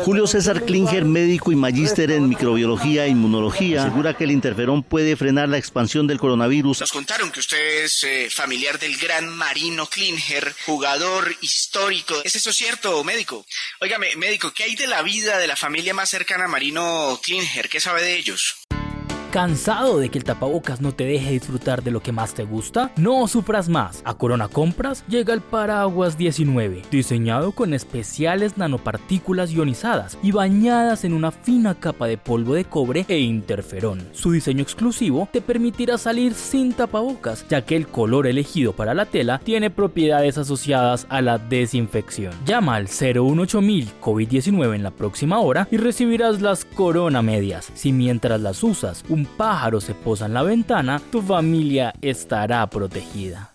Julio 0.03 0.27
César 0.27 0.65
Klinger, 0.65 1.05
médico 1.05 1.51
y 1.51 1.55
magíster 1.55 2.11
en 2.11 2.27
microbiología 2.27 3.05
e 3.05 3.09
inmunología, 3.09 3.81
asegura 3.81 4.15
que 4.15 4.25
el 4.25 4.31
interferón 4.31 4.83
puede 4.83 5.15
frenar 5.15 5.49
la 5.49 5.57
expansión 5.57 6.07
del 6.07 6.19
coronavirus. 6.19 6.81
Nos 6.81 6.91
contaron 6.91 7.31
que 7.31 7.39
usted 7.39 7.83
es 7.83 8.03
eh, 8.03 8.27
familiar 8.29 8.77
del 8.77 8.97
gran 8.97 9.29
Marino 9.29 9.87
Klinger, 9.87 10.53
jugador 10.65 11.35
histórico. 11.41 12.15
¿Es 12.23 12.35
eso 12.35 12.51
cierto, 12.51 13.03
médico? 13.03 13.45
Óigame, 13.79 14.15
médico, 14.17 14.53
¿qué 14.53 14.63
hay 14.63 14.75
de 14.75 14.87
la 14.87 15.01
vida 15.01 15.37
de 15.37 15.47
la 15.47 15.55
familia 15.55 15.93
más 15.93 16.09
cercana 16.09 16.45
a 16.45 16.49
Marino 16.49 17.19
Klinger? 17.23 17.69
¿Qué 17.69 17.79
sabe 17.79 18.03
de 18.03 18.17
ellos? 18.17 18.64
¿Cansado 19.36 20.00
de 20.00 20.08
que 20.08 20.18
el 20.18 20.24
tapabocas 20.24 20.80
no 20.80 20.94
te 20.94 21.04
deje 21.04 21.32
disfrutar 21.32 21.84
de 21.84 21.92
lo 21.92 22.00
que 22.00 22.13
más 22.13 22.34
te 22.34 22.46
gusta? 22.46 22.94
No 22.96 23.27
sufras 23.27 23.68
más. 23.68 24.01
A 24.06 24.13
Corona 24.13 24.48
Compras 24.48 25.04
llega 25.10 25.34
el 25.34 25.42
Paraguas 25.42 26.18
19, 26.18 26.84
diseñado 26.89 27.51
con 27.51 27.74
especiales 27.74 28.58
nanopartículas 28.58 29.51
ionizadas 29.51 30.18
y 30.24 30.32
bañadas 30.32 31.04
en 31.04 31.13
una 31.13 31.32
fina 31.32 31.75
capa 31.75 32.08
de 32.08 32.18
polvo 32.18 32.54
de 32.54 32.63
cobre 32.63 33.04
e 33.10 33.20
interferón. 33.20 34.08
Su 34.13 34.32
diseño 34.32 34.62
exclusivo 34.63 35.27
te 35.34 35.42
permitirá 35.42 35.98
salir 35.98 36.34
sin 36.34 36.72
tapabocas, 36.72 37.46
ya 37.50 37.65
que 37.65 37.75
el 37.75 37.88
color 37.88 38.27
elegido 38.27 38.72
para 38.72 38.94
la 38.94 39.06
tela 39.06 39.42
tiene 39.44 39.70
propiedades 39.70 40.38
asociadas 40.38 41.08
a 41.10 41.22
la 41.22 41.39
desinfección. 41.39 42.32
Llama 42.46 42.75
al 42.75 42.88
018000 42.88 44.00
COVID-19 44.00 44.75
en 44.75 44.84
la 44.84 44.92
próxima 44.92 45.39
hora 45.39 45.68
y 45.72 45.75
recibirás 45.75 46.42
las 46.42 46.63
Corona 46.63 47.22
medias. 47.22 47.70
Si 47.74 47.92
mientras 47.92 48.39
las 48.39 48.63
usas 48.63 49.04
un 49.10 49.25
pájaro 49.25 49.82
se 49.82 49.94
posa 49.94 50.25
en 50.25 50.34
la 50.34 50.44
ventana, 50.44 51.01
tu 51.12 51.22
familia 51.22 51.94
estará 52.01 52.67
protegida. 52.67 53.54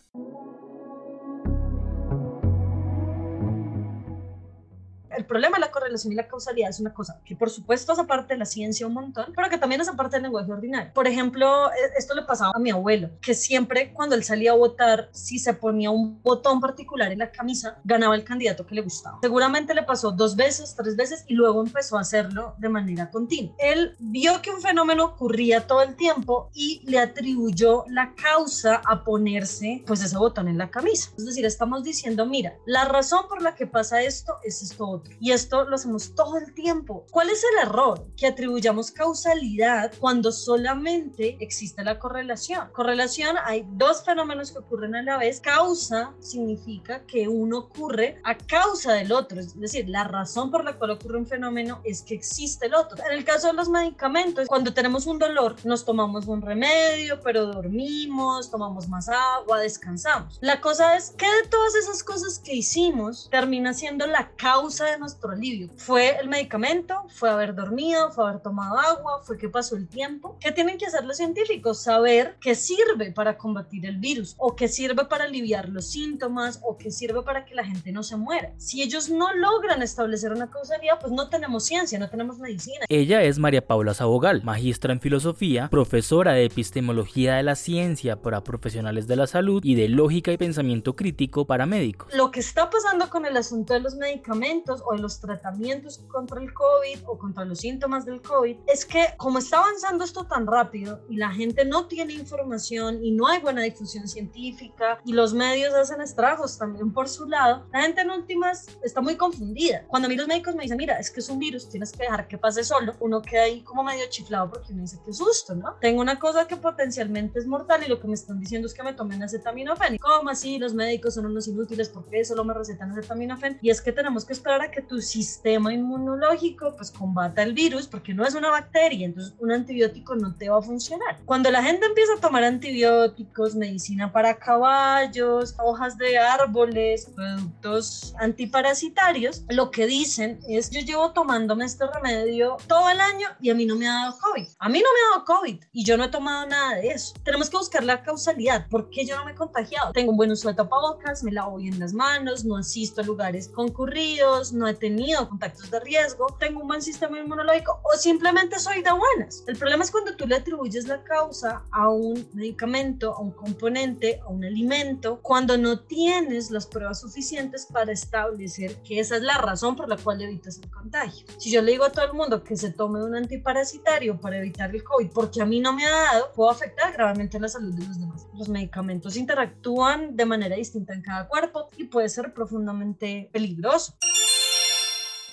El 5.21 5.27
problema 5.27 5.59
de 5.59 5.61
la 5.61 5.71
correlación 5.71 6.13
y 6.13 6.17
la 6.17 6.27
causalidad 6.27 6.71
es 6.71 6.81
una 6.81 6.95
cosa 6.95 7.21
que 7.25 7.37
por 7.37 7.51
supuesto 7.51 7.93
hace 7.93 8.05
parte 8.05 8.35
de 8.35 8.39
la 8.39 8.47
ciencia 8.47 8.87
un 8.87 8.95
montón, 8.95 9.33
pero 9.37 9.51
que 9.51 9.59
también 9.59 9.81
hace 9.81 9.93
parte 9.93 10.17
del 10.17 10.25
lenguaje 10.25 10.51
ordinario. 10.51 10.93
Por 10.95 11.07
ejemplo, 11.07 11.71
e, 11.71 11.99
esto 11.99 12.15
le 12.15 12.23
pasaba 12.23 12.53
a 12.55 12.59
mi 12.59 12.71
abuelo, 12.71 13.11
que 13.21 13.35
siempre 13.35 13.93
cuando 13.93 14.15
él 14.15 14.25
salía 14.25 14.53
a 14.53 14.55
votar, 14.55 15.11
si 15.13 15.39
se 15.39 15.53
ponía 15.53 15.91
un 15.91 16.23
botón 16.23 16.61
particular 16.61 17.13
en 17.13 17.19
la 17.19 17.31
camisa, 17.31 17.79
ganaba 17.85 18.15
el 18.15 18.25
candidato 18.25 18.67
que 18.67 18.75
le 18.75 18.81
gustaba. 18.81 19.19
Seguramente 19.21 19.75
le 19.75 19.83
pasó 19.83 20.11
dos 20.11 20.37
veces, 20.37 20.75
tres 20.75 20.97
veces 20.97 21.25
y 21.27 21.35
luego 21.35 21.61
empezó 21.61 21.99
a 21.99 22.01
hacerlo 22.01 22.55
de 22.57 22.71
manera 22.71 23.11
continua. 23.11 23.55
Él 23.59 23.97
vio 23.99 24.41
que 24.41 24.51
un 24.51 24.63
fenómeno 24.63 25.05
ocurría 25.05 25.67
todo 25.67 25.83
el 25.83 25.97
tiempo 25.97 26.51
y 26.55 26.83
le 26.87 26.99
atribuyó 26.99 27.85
la 27.89 28.15
causa 28.15 28.81
a 28.87 29.05
ponerse 29.05 29.85
pues 29.87 30.03
ese 30.03 30.17
botón 30.17 30.49
en 30.49 30.57
la 30.57 30.71
camisa. 30.71 31.11
Es 31.19 31.27
decir, 31.27 31.45
estamos 31.45 31.85
diciendo, 31.85 32.25
mira, 32.25 32.55
la 32.65 32.87
razón 32.87 33.27
por 33.29 33.43
la 33.43 33.55
que 33.55 33.67
pasa 33.67 34.03
esto 34.03 34.37
es 34.45 34.63
esto 34.63 34.89
otro. 34.89 35.10
Y 35.19 35.33
esto 35.33 35.65
lo 35.65 35.77
hacemos 35.77 36.15
todo 36.15 36.39
el 36.39 36.55
tiempo. 36.55 37.07
¿Cuál 37.11 37.31
es 37.31 37.45
el 37.45 37.69
error? 37.69 38.07
Que 38.17 38.27
atribuyamos 38.27 38.91
causalidad 38.91 39.93
cuando 39.99 40.33
solamente 40.33 41.37
existe 41.41 41.83
la 41.85 41.99
correlación. 41.99 42.69
Correlación, 42.73 43.37
hay 43.45 43.67
dos 43.73 44.05
fenómenos 44.05 44.53
que 44.53 44.59
ocurren 44.59 44.95
a 44.95 45.03
la 45.03 45.19
vez. 45.19 45.41
Causa 45.41 46.13
significa 46.21 47.05
que 47.07 47.29
uno 47.29 47.59
ocurre 47.59 48.21
a 48.25 48.37
causa 48.37 48.93
del 48.93 49.13
otro. 49.13 49.41
Es 49.41 49.59
decir, 49.59 49.89
la 49.89 50.05
razón 50.05 50.51
por 50.51 50.65
la 50.65 50.77
cual 50.77 50.93
ocurre 50.93 51.19
un 51.19 51.27
fenómeno 51.27 51.81
es 51.85 52.03
que 52.03 52.15
existe 52.15 52.67
el 52.67 52.75
otro. 52.75 53.03
En 53.05 53.13
el 53.17 53.25
caso 53.25 53.49
de 53.49 53.53
los 53.55 53.69
medicamentos, 53.69 54.49
cuando 54.49 54.73
tenemos 54.73 55.07
un 55.07 55.19
dolor, 55.19 55.57
nos 55.65 55.85
tomamos 55.85 56.27
un 56.27 56.43
remedio, 56.43 57.21
pero 57.21 57.47
dormimos, 57.47 58.51
tomamos 58.51 58.89
más 58.89 59.09
agua, 59.09 59.61
descansamos. 59.61 60.39
La 60.41 60.61
cosa 60.61 60.97
es 60.97 61.11
que 61.11 61.27
de 61.27 61.49
todas 61.49 61.75
esas 61.75 62.03
cosas 62.03 62.39
que 62.39 62.55
hicimos 62.55 63.29
termina 63.31 63.75
siendo 63.75 64.07
la 64.07 64.31
causa 64.37 64.90
de 64.91 64.99
nuestro 64.99 65.31
alivio. 65.31 65.69
Fue 65.77 66.19
el 66.21 66.29
medicamento, 66.29 66.95
fue 67.09 67.31
haber 67.31 67.55
dormido, 67.55 68.11
fue 68.13 68.29
haber 68.29 68.41
tomado 68.41 68.79
agua, 68.79 69.21
fue 69.23 69.39
que 69.39 69.49
pasó 69.49 69.77
el 69.77 69.89
tiempo. 69.89 70.37
¿Qué 70.41 70.53
tienen 70.53 70.79
que 70.79 70.87
hacer 70.87 71.05
los 71.05 71.17
científicos? 71.17 71.83
Saber 71.83 72.37
qué 72.41 72.55
sirve 72.55 73.13
para 73.13 73.37
combatir 73.37 73.87
el 73.87 73.99
virus 73.99 74.35
o 74.39 74.55
qué 74.57 74.69
sirve 74.69 75.05
para 75.05 75.25
aliviar 75.25 75.69
los 75.69 75.87
síntomas 75.87 76.61
o 76.63 76.77
qué 76.77 76.91
sirve 76.91 77.23
para 77.23 77.45
que 77.45 77.55
la 77.55 77.65
gente 77.65 77.93
no 77.93 78.03
se 78.03 78.17
muera. 78.17 78.53
Si 78.59 78.83
ellos 78.83 79.09
no 79.09 79.33
logran 79.35 79.83
establecer 79.83 80.33
una 80.33 80.51
causalidad, 80.51 80.99
pues 81.01 81.13
no 81.13 81.29
tenemos 81.29 81.65
ciencia, 81.65 81.99
no 81.99 82.09
tenemos 82.09 82.39
medicina. 82.39 82.85
Ella 82.89 83.23
es 83.23 83.39
María 83.39 83.67
Paula 83.67 83.95
Sabogal, 83.95 84.43
magistra 84.43 84.93
en 84.93 85.01
filosofía, 85.01 85.69
profesora 85.69 86.33
de 86.33 86.45
epistemología 86.45 87.37
de 87.37 87.43
la 87.43 87.55
ciencia 87.55 88.21
para 88.21 88.43
profesionales 88.43 89.07
de 89.07 89.17
la 89.17 89.27
salud 89.27 89.63
y 89.65 89.75
de 89.75 89.89
lógica 89.89 90.33
y 90.33 90.37
pensamiento 90.37 90.97
crítico 90.97 91.47
para 91.47 91.67
médicos. 91.67 92.13
Lo 92.15 92.31
que 92.31 92.41
está 92.41 92.71
pasando 92.71 93.09
con 93.09 93.27
el 93.27 93.37
asunto 93.37 93.75
de 93.75 93.81
los 93.81 93.95
medicamentos 93.95 94.80
o 94.87 94.95
de 94.95 95.01
los 95.01 95.21
tratamientos 95.21 95.99
contra 96.09 96.41
el 96.41 96.53
COVID 96.53 97.01
o 97.07 97.19
contra 97.19 97.45
los 97.45 97.59
síntomas 97.59 98.05
del 98.05 98.21
COVID 98.23 98.57
es 98.67 98.85
que 98.85 99.07
como 99.17 99.39
está 99.39 99.59
avanzando 99.59 100.05
esto 100.05 100.25
tan 100.25 100.47
rápido 100.47 101.01
y 101.09 101.17
la 101.17 101.31
gente 101.31 101.65
no 101.65 101.87
tiene 101.87 102.15
información 102.15 103.05
y 103.05 103.13
no 103.13 103.27
hay 103.27 103.41
buena 103.41 103.63
difusión 103.63 104.09
científica 104.09 105.01
y 105.05 105.13
los 105.13 105.35
medios 105.35 105.75
hacen 105.75 106.01
estragos 106.01 106.59
también 106.59 106.93
por 106.93 107.09
su 107.09 107.27
lado, 107.27 107.67
la 107.73 107.83
gente 107.83 108.01
en 108.01 108.11
últimas 108.11 108.67
está 108.83 109.01
muy 109.01 109.17
confundida. 109.17 109.85
Cuando 109.89 110.07
a 110.07 110.09
mí 110.09 110.17
los 110.17 110.27
médicos 110.27 110.55
me 110.55 110.63
dicen, 110.63 110.77
mira, 110.77 110.99
es 110.99 111.11
que 111.11 111.21
es 111.21 111.29
un 111.29 111.39
virus, 111.39 111.69
tienes 111.69 111.93
que 111.93 112.05
dejar 112.05 112.29
que 112.29 112.39
pase 112.39 112.65
solo, 112.65 112.95
uno 113.01 113.23
queda 113.23 113.43
ahí 113.43 113.63
como 113.63 113.83
medio 113.83 114.05
chiflado 114.09 114.51
porque 114.51 114.73
uno 114.73 114.83
dice 114.83 114.99
que 115.05 115.13
susto, 115.13 115.55
¿no? 115.55 115.75
Tengo 115.81 116.01
una 116.01 116.19
cosa 116.19 116.47
que 116.47 116.57
potencialmente 116.57 117.39
es 117.39 117.47
mortal 117.47 117.83
y 117.85 117.89
lo 117.89 118.01
que 118.01 118.09
me 118.09 118.15
están 118.15 118.41
diciendo 118.41 118.67
es 118.67 118.75
que 118.75 118.83
me 118.83 118.95
tomen 118.95 119.23
acetaminofén. 119.23 119.99
¿Cómo 119.99 120.31
así? 120.31 120.59
Los 120.59 120.75
médicos 120.75 121.15
son 121.15 121.27
unos 121.27 121.49
inútiles 121.49 121.89
porque 121.89 122.25
solo 122.25 122.45
me 122.45 122.55
recetan 122.55 122.91
acetaminofén 122.91 123.59
y 123.63 123.71
es 123.71 123.81
que 123.81 123.93
tenemos 123.93 124.25
que 124.25 124.33
esperar 124.33 124.70
que 124.71 124.83
tu 124.83 125.01
sistema 125.01 125.73
inmunológico 125.73 126.75
pues 126.77 126.91
combata 126.91 127.43
el 127.43 127.53
virus 127.53 127.87
porque 127.87 128.15
no 128.15 128.25
es 128.27 128.35
una 128.35 128.51
bacteria, 128.51 129.07
entonces 129.07 129.35
un 129.39 129.53
antibiótico 129.53 130.15
no 130.15 130.35
te 130.35 130.49
va 130.49 130.59
a 130.59 130.63
funcionar. 130.63 131.19
Cuando 131.25 131.51
la 131.51 131.63
gente 131.63 131.87
empieza 131.87 132.15
a 132.15 132.21
tomar 132.21 132.45
antibióticos, 132.45 133.55
medicina 133.55 134.13
para 134.13 134.39
caballos, 134.39 135.55
hojas 135.59 135.97
de 135.99 136.19
árboles, 136.19 137.11
productos 137.15 138.15
antiparasitarios, 138.19 139.45
lo 139.49 139.71
que 139.71 139.87
dicen 139.87 140.41
es 140.49 140.71
yo 140.71 140.81
llevo 140.81 141.13
tomándome 141.13 141.65
este 141.65 141.87
remedio 141.87 142.57
todo 142.67 142.89
el 142.91 143.01
año 143.01 143.29
y 143.41 143.51
a 143.51 143.55
mí 143.55 143.67
no 143.67 143.77
me 143.77 143.89
ha 143.89 143.93
dado 143.93 144.19
COVID. 144.19 144.47
A 144.59 144.69
mí 144.69 144.79
no 144.79 144.89
me 144.93 145.01
ha 145.01 145.19
dado 145.19 145.25
COVID 145.25 145.65
y 145.73 145.85
yo 145.85 145.97
no 145.97 146.05
he 146.05 146.09
tomado 146.09 146.47
nada 146.47 146.77
de 146.77 146.89
eso. 146.89 147.15
Tenemos 147.25 147.51
que 147.51 147.57
buscar 147.57 147.85
la 147.85 148.03
causalidad. 148.03 148.69
¿Por 148.69 148.91
qué 148.91 149.05
yo 149.05 149.17
no 149.17 149.25
me 149.25 149.33
he 149.33 149.35
contagiado? 149.35 149.93
Tengo 149.93 150.13
un 150.13 150.17
buen 150.17 150.31
uso 150.31 150.49
de 150.49 150.55
tapabocas, 150.55 151.23
me 151.23 151.33
lavo 151.33 151.57
bien 151.57 151.79
las 151.79 151.93
manos, 151.93 152.45
no 152.45 152.57
asisto 152.57 153.01
a 153.01 153.05
lugares 153.05 153.49
concurridos, 153.49 154.53
no 154.61 154.69
he 154.69 154.75
tenido 154.75 155.27
contactos 155.27 155.71
de 155.71 155.81
riesgo, 155.81 156.27
tengo 156.39 156.61
un 156.61 156.69
buen 156.69 156.83
sistema 156.83 157.19
inmunológico 157.19 157.81
o 157.83 157.97
simplemente 157.97 158.59
soy 158.59 158.83
de 158.83 158.91
buenas. 158.93 159.43
El 159.47 159.57
problema 159.57 159.83
es 159.83 159.91
cuando 159.91 160.15
tú 160.15 160.27
le 160.27 160.37
atribuyes 160.37 160.87
la 160.87 161.03
causa 161.03 161.65
a 161.73 161.89
un 161.89 162.29
medicamento, 162.35 163.15
a 163.15 163.21
un 163.21 163.31
componente, 163.31 164.21
a 164.23 164.29
un 164.29 164.45
alimento, 164.45 165.19
cuando 165.23 165.57
no 165.57 165.81
tienes 165.81 166.51
las 166.51 166.67
pruebas 166.67 167.01
suficientes 167.01 167.65
para 167.65 167.91
establecer 167.91 168.77
que 168.83 169.01
esa 169.01 169.17
es 169.17 169.23
la 169.23 169.39
razón 169.39 169.77
por 169.77 169.89
la 169.89 169.97
cual 169.97 170.21
evitas 170.21 170.59
el 170.59 170.71
contagio. 170.71 171.27
Si 171.39 171.51
yo 171.51 171.63
le 171.63 171.73
digo 171.73 171.85
a 171.85 171.93
todo 171.93 172.05
el 172.05 172.13
mundo 172.13 172.45
que 172.45 172.57
se 172.57 172.71
tome 172.71 173.03
un 173.03 173.17
antiparasitario 173.17 174.21
para 174.21 174.37
evitar 174.37 174.75
el 174.75 174.85
COVID 174.85 175.11
porque 175.11 175.41
a 175.41 175.47
mí 175.47 175.61
no 175.61 175.73
me 175.73 175.87
ha 175.87 175.91
dado, 175.91 176.33
puedo 176.35 176.51
afectar 176.51 176.93
gravemente 176.93 177.41
la 177.41 177.49
salud 177.49 177.73
de 177.73 177.87
los 177.87 177.99
demás. 177.99 178.27
Los 178.35 178.51
medicamentos 178.51 179.17
interactúan 179.17 180.17
de 180.17 180.27
manera 180.27 180.57
distinta 180.57 180.93
en 180.93 181.01
cada 181.01 181.29
cuerpo 181.29 181.69
y 181.79 181.85
puede 181.85 182.11
ser 182.11 182.35
profundamente 182.35 183.31
peligroso 183.33 183.95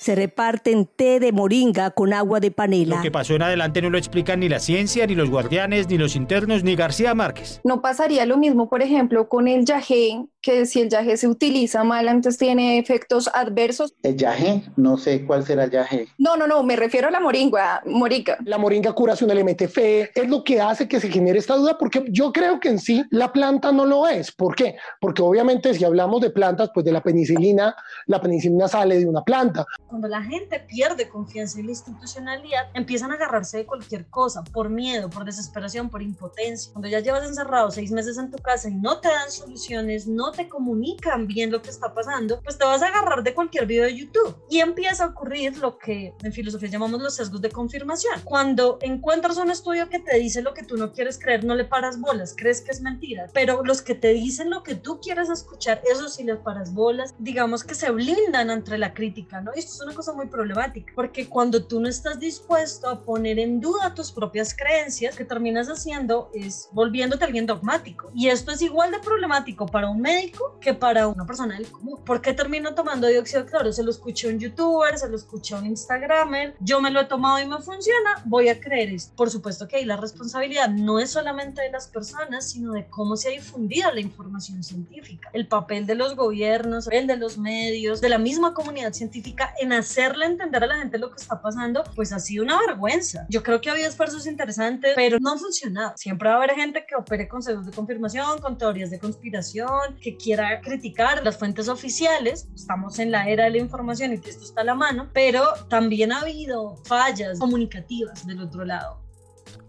se 0.07 0.15
reparten 0.15 0.85
té 0.85 1.19
de 1.19 1.33
moringa 1.33 1.91
con 1.91 2.13
agua 2.13 2.39
de 2.39 2.49
panela. 2.49 2.95
Lo 2.95 3.01
que 3.01 3.11
pasó 3.11 3.35
en 3.35 3.41
adelante 3.41 3.81
no 3.81 3.89
lo 3.89 3.97
explican 3.97 4.39
ni 4.39 4.47
la 4.47 4.59
ciencia, 4.59 5.05
ni 5.05 5.15
los 5.15 5.29
guardianes, 5.29 5.89
ni 5.89 5.97
los 5.97 6.15
internos, 6.15 6.63
ni 6.63 6.77
García 6.77 7.13
Márquez. 7.13 7.59
No 7.65 7.81
pasaría 7.81 8.25
lo 8.25 8.37
mismo, 8.37 8.69
por 8.69 8.81
ejemplo, 8.81 9.27
con 9.27 9.49
el 9.49 9.65
yagé, 9.65 10.23
que 10.41 10.65
si 10.65 10.81
el 10.81 10.89
yagé 10.89 11.17
se 11.17 11.27
utiliza 11.27 11.83
mal, 11.83 12.07
antes 12.07 12.37
tiene 12.37 12.79
efectos 12.79 13.29
adversos. 13.33 13.93
El 14.03 14.15
yagé, 14.15 14.63
no 14.75 14.97
sé 14.97 15.25
cuál 15.25 15.45
será 15.45 15.65
el 15.65 15.71
yagé. 15.71 16.07
No, 16.17 16.37
no, 16.37 16.47
no, 16.47 16.63
me 16.63 16.75
refiero 16.75 17.07
a 17.07 17.11
la 17.11 17.19
moringa, 17.19 17.81
moringa. 17.85 18.37
La 18.45 18.57
moringa 18.57 18.93
cura 18.93 19.15
si 19.15 19.25
uno 19.25 19.33
le 19.33 19.43
mete 19.43 19.67
fe, 19.67 20.11
es 20.13 20.29
lo 20.29 20.43
que 20.43 20.61
hace 20.61 20.87
que 20.87 20.99
se 20.99 21.09
genere 21.09 21.39
esta 21.39 21.55
duda, 21.55 21.77
porque 21.77 22.05
yo 22.09 22.31
creo 22.31 22.59
que 22.59 22.69
en 22.69 22.79
sí 22.79 23.03
la 23.11 23.31
planta 23.31 23.71
no 23.71 23.85
lo 23.85 24.07
es. 24.07 24.31
¿Por 24.31 24.55
qué? 24.55 24.75
Porque 25.01 25.21
obviamente 25.21 25.73
si 25.73 25.83
hablamos 25.83 26.21
de 26.21 26.29
plantas, 26.29 26.69
pues 26.73 26.85
de 26.85 26.91
la 26.91 27.01
penicilina, 27.01 27.75
la 28.05 28.21
penicilina 28.21 28.67
sale 28.67 28.99
de 28.99 29.07
una 29.07 29.23
planta 29.23 29.65
cuando 29.87 30.07
la 30.07 30.21
gente 30.21 30.59
pierde 30.59 31.09
confianza 31.09 31.59
en 31.59 31.65
la 31.65 31.71
institucionalidad, 31.71 32.69
empiezan 32.73 33.11
a 33.11 33.15
agarrarse 33.15 33.57
de 33.57 33.65
cualquier 33.65 34.07
cosa, 34.09 34.43
por 34.43 34.69
miedo, 34.69 35.09
por 35.09 35.25
desesperación, 35.25 35.89
por 35.89 36.01
impotencia. 36.01 36.71
Cuando 36.73 36.89
ya 36.89 36.99
llevas 36.99 37.27
encerrado 37.27 37.71
seis 37.71 37.91
meses 37.91 38.17
en 38.17 38.29
tu 38.29 38.37
casa 38.37 38.69
y 38.69 38.75
no 38.75 38.99
te 38.99 39.07
dan 39.07 39.31
soluciones, 39.31 40.07
no 40.07 40.31
te 40.37 40.47
comunican 40.47 41.27
bien 41.27 41.51
lo 41.51 41.61
que 41.61 41.69
está 41.69 41.93
pasando, 41.93 42.39
pues 42.41 42.57
te 42.57 42.63
vas 42.63 42.81
a 42.83 42.87
agarrar 42.87 43.23
de 43.23 43.33
cualquier 43.33 43.65
video 43.65 43.85
de 43.85 43.95
YouTube. 43.95 44.35
Y 44.49 44.59
empieza 44.59 45.03
a 45.03 45.07
ocurrir 45.07 45.57
lo 45.57 45.77
que 45.77 46.13
en 46.23 46.31
filosofía 46.31 46.69
llamamos 46.69 47.01
los 47.01 47.15
sesgos 47.15 47.41
de 47.41 47.49
confirmación. 47.49 48.21
Cuando 48.23 48.77
encuentras 48.81 49.37
un 49.37 49.49
estudio 49.49 49.89
que 49.89 49.99
te 49.99 50.17
dice 50.17 50.41
lo 50.41 50.53
que 50.53 50.63
tú 50.63 50.77
no 50.77 50.93
quieres 50.93 51.17
creer, 51.19 51.43
no 51.43 51.55
le 51.55 51.65
paras 51.65 51.99
bolas, 51.99 52.35
crees 52.37 52.61
que 52.61 52.71
es 52.71 52.81
mentira. 52.81 53.27
Pero 53.33 53.63
los 53.63 53.81
que 53.81 53.95
te 53.95 54.13
dicen 54.13 54.51
lo 54.51 54.61
que 54.61 54.75
tú 54.75 54.99
quieres 55.01 55.29
escuchar, 55.29 55.81
eso 55.91 56.07
sí 56.07 56.23
les 56.23 56.37
paras 56.37 56.73
bolas, 56.73 57.15
digamos 57.17 57.63
que 57.63 57.73
se 57.73 57.89
blindan 57.89 58.51
entre 58.51 58.77
la 58.77 58.93
crítica, 58.93 59.41
¿no? 59.41 59.51
esto 59.53 59.73
es 59.73 59.81
una 59.81 59.95
cosa 59.95 60.13
muy 60.13 60.27
problemática, 60.27 60.93
porque 60.95 61.27
cuando 61.27 61.65
tú 61.65 61.79
no 61.79 61.89
estás 61.89 62.19
dispuesto 62.19 62.87
a 62.87 63.01
poner 63.01 63.39
en 63.39 63.59
duda 63.59 63.95
tus 63.95 64.11
propias 64.11 64.55
creencias, 64.55 65.15
que 65.15 65.25
terminas 65.25 65.67
haciendo 65.67 66.29
es 66.33 66.69
volviéndote 66.73 67.25
alguien 67.25 67.47
dogmático. 67.47 68.11
Y 68.13 68.27
esto 68.27 68.51
es 68.51 68.61
igual 68.61 68.91
de 68.91 68.99
problemático 68.99 69.65
para 69.65 69.89
un 69.89 70.01
médico 70.01 70.16
que 70.61 70.73
para 70.73 71.07
una 71.07 71.25
persona 71.25 71.55
del 71.55 71.69
común. 71.69 72.03
¿Por 72.03 72.21
qué 72.21 72.33
termino 72.33 72.73
tomando 72.73 73.07
dióxido 73.07 73.43
de 73.43 73.49
cloro? 73.49 73.71
Se 73.71 73.83
lo 73.83 73.91
escuché 73.91 74.27
a 74.27 74.31
un 74.31 74.39
youtuber, 74.39 74.97
se 74.97 75.09
lo 75.09 75.15
escuché 75.15 75.55
a 75.55 75.59
un 75.59 75.65
instagramer, 75.65 76.55
yo 76.59 76.81
me 76.81 76.91
lo 76.91 77.01
he 77.01 77.05
tomado 77.05 77.39
y 77.39 77.47
me 77.47 77.61
funciona, 77.61 78.21
voy 78.25 78.49
a 78.49 78.59
creer 78.59 78.89
esto. 78.89 79.15
Por 79.15 79.29
supuesto 79.29 79.67
que 79.67 79.77
ahí 79.77 79.85
la 79.85 79.97
responsabilidad 79.97 80.69
no 80.69 80.99
es 80.99 81.11
solamente 81.11 81.61
de 81.61 81.71
las 81.71 81.87
personas, 81.87 82.51
sino 82.51 82.73
de 82.73 82.87
cómo 82.87 83.15
se 83.15 83.29
ha 83.29 83.31
difundido 83.31 83.91
la 83.91 83.99
información 83.99 84.63
científica. 84.63 85.29
El 85.33 85.47
papel 85.47 85.85
de 85.85 85.95
los 85.95 86.15
gobiernos, 86.15 86.87
el 86.91 87.07
de 87.07 87.17
los 87.17 87.37
medios, 87.37 88.01
de 88.01 88.09
la 88.09 88.17
misma 88.17 88.53
comunidad 88.53 88.93
científica 88.93 89.53
en 89.59 89.73
hacerle 89.73 90.25
entender 90.25 90.63
a 90.63 90.67
la 90.67 90.77
gente 90.77 90.97
lo 90.97 91.11
que 91.11 91.21
está 91.21 91.41
pasando, 91.41 91.83
pues 91.95 92.11
ha 92.11 92.19
sido 92.19 92.43
una 92.43 92.59
vergüenza. 92.59 93.25
Yo 93.29 93.43
creo 93.43 93.61
que 93.61 93.69
ha 93.69 93.73
habido 93.73 93.87
esfuerzos 93.87 94.27
interesantes, 94.27 94.93
pero 94.95 95.19
no 95.19 95.31
han 95.31 95.39
funcionado. 95.39 95.93
Siempre 95.95 96.29
va 96.29 96.35
a 96.35 96.37
haber 96.37 96.55
gente 96.55 96.85
que 96.87 96.95
opere 96.95 97.27
con 97.27 97.41
sellos 97.41 97.65
de 97.65 97.71
confirmación, 97.71 98.39
con 98.39 98.57
teorías 98.57 98.89
de 98.89 98.99
conspiración, 98.99 99.97
que 100.07 100.15
quiera 100.15 100.61
criticar 100.61 101.21
las 101.25 101.37
fuentes 101.37 101.67
oficiales. 101.67 102.47
Estamos 102.55 102.97
en 102.99 103.11
la 103.11 103.27
era 103.27 103.43
de 103.43 103.51
la 103.51 103.57
información 103.57 104.13
y 104.13 104.19
que 104.19 104.29
esto 104.29 104.45
está 104.45 104.61
a 104.61 104.63
la 104.63 104.73
mano, 104.73 105.09
pero 105.13 105.43
también 105.69 106.13
ha 106.13 106.21
habido 106.21 106.77
fallas 106.85 107.39
comunicativas 107.39 108.25
del 108.25 108.39
otro 108.39 108.63
lado. 108.63 109.01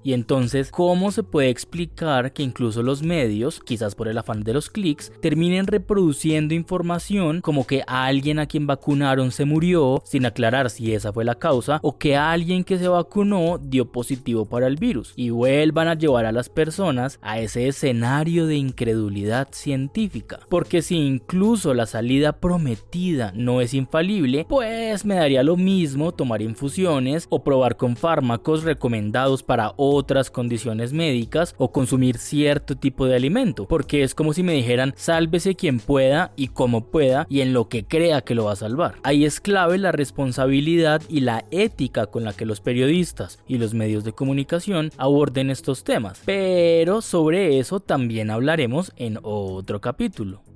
Y 0.02 0.12
entonces, 0.12 0.70
¿cómo 0.70 1.10
se 1.10 1.22
puede 1.22 1.50
explicar 1.50 2.32
que 2.32 2.42
incluso 2.42 2.82
los 2.82 3.02
medios, 3.02 3.60
quizás 3.60 3.94
por 3.94 4.08
el 4.08 4.18
afán 4.18 4.42
de 4.42 4.54
los 4.54 4.70
clics, 4.70 5.12
terminen 5.20 5.66
reproduciendo 5.66 6.54
información 6.54 7.40
como 7.40 7.66
que 7.66 7.82
alguien 7.86 8.38
a 8.38 8.46
quien 8.46 8.66
vacunaron 8.66 9.32
se 9.32 9.44
murió 9.44 10.02
sin 10.04 10.26
aclarar 10.26 10.70
si 10.70 10.94
esa 10.94 11.12
fue 11.12 11.24
la 11.24 11.34
causa 11.34 11.80
o 11.82 11.98
que 11.98 12.16
alguien 12.16 12.64
que 12.64 12.78
se 12.78 12.88
vacunó 12.88 13.58
dio 13.58 13.90
positivo 13.90 14.44
para 14.46 14.66
el 14.66 14.76
virus 14.76 15.12
y 15.16 15.30
vuelvan 15.30 15.88
a 15.88 15.94
llevar 15.94 16.26
a 16.26 16.32
las 16.32 16.48
personas 16.48 17.18
a 17.22 17.40
ese 17.40 17.68
escenario 17.68 18.46
de 18.46 18.56
incredulidad 18.56 19.48
científica? 19.52 20.40
Porque 20.48 20.82
si 20.82 20.96
incluso 20.96 21.74
la 21.74 21.86
salida 21.86 22.32
prometida 22.32 23.32
no 23.34 23.60
es 23.60 23.74
infalible, 23.74 24.46
pues 24.48 25.04
me 25.04 25.16
daría 25.16 25.42
lo 25.42 25.56
mismo 25.56 26.12
tomar 26.12 26.42
infusiones 26.42 27.26
o 27.30 27.42
probar 27.42 27.76
con 27.76 27.96
fármacos 27.96 28.64
recomendados 28.64 29.42
para 29.42 29.72
otras 29.88 30.30
condiciones 30.30 30.92
médicas 30.92 31.54
o 31.58 31.72
consumir 31.72 32.18
cierto 32.18 32.76
tipo 32.76 33.06
de 33.06 33.16
alimento, 33.16 33.66
porque 33.66 34.02
es 34.02 34.14
como 34.14 34.32
si 34.32 34.42
me 34.42 34.52
dijeran 34.52 34.94
sálvese 34.96 35.54
quien 35.54 35.80
pueda 35.80 36.32
y 36.36 36.48
como 36.48 36.86
pueda 36.86 37.26
y 37.28 37.40
en 37.40 37.52
lo 37.52 37.68
que 37.68 37.84
crea 37.84 38.22
que 38.22 38.34
lo 38.34 38.44
va 38.44 38.52
a 38.52 38.56
salvar. 38.56 38.96
Ahí 39.02 39.24
es 39.24 39.40
clave 39.40 39.78
la 39.78 39.92
responsabilidad 39.92 41.02
y 41.08 41.20
la 41.20 41.44
ética 41.50 42.06
con 42.06 42.24
la 42.24 42.32
que 42.32 42.46
los 42.46 42.60
periodistas 42.60 43.38
y 43.46 43.58
los 43.58 43.74
medios 43.74 44.04
de 44.04 44.12
comunicación 44.12 44.90
aborden 44.96 45.50
estos 45.50 45.84
temas, 45.84 46.20
pero 46.24 47.00
sobre 47.02 47.58
eso 47.58 47.80
también 47.80 48.30
hablaremos 48.30 48.92
en 48.96 49.18
otro 49.22 49.80
capítulo. 49.80 50.47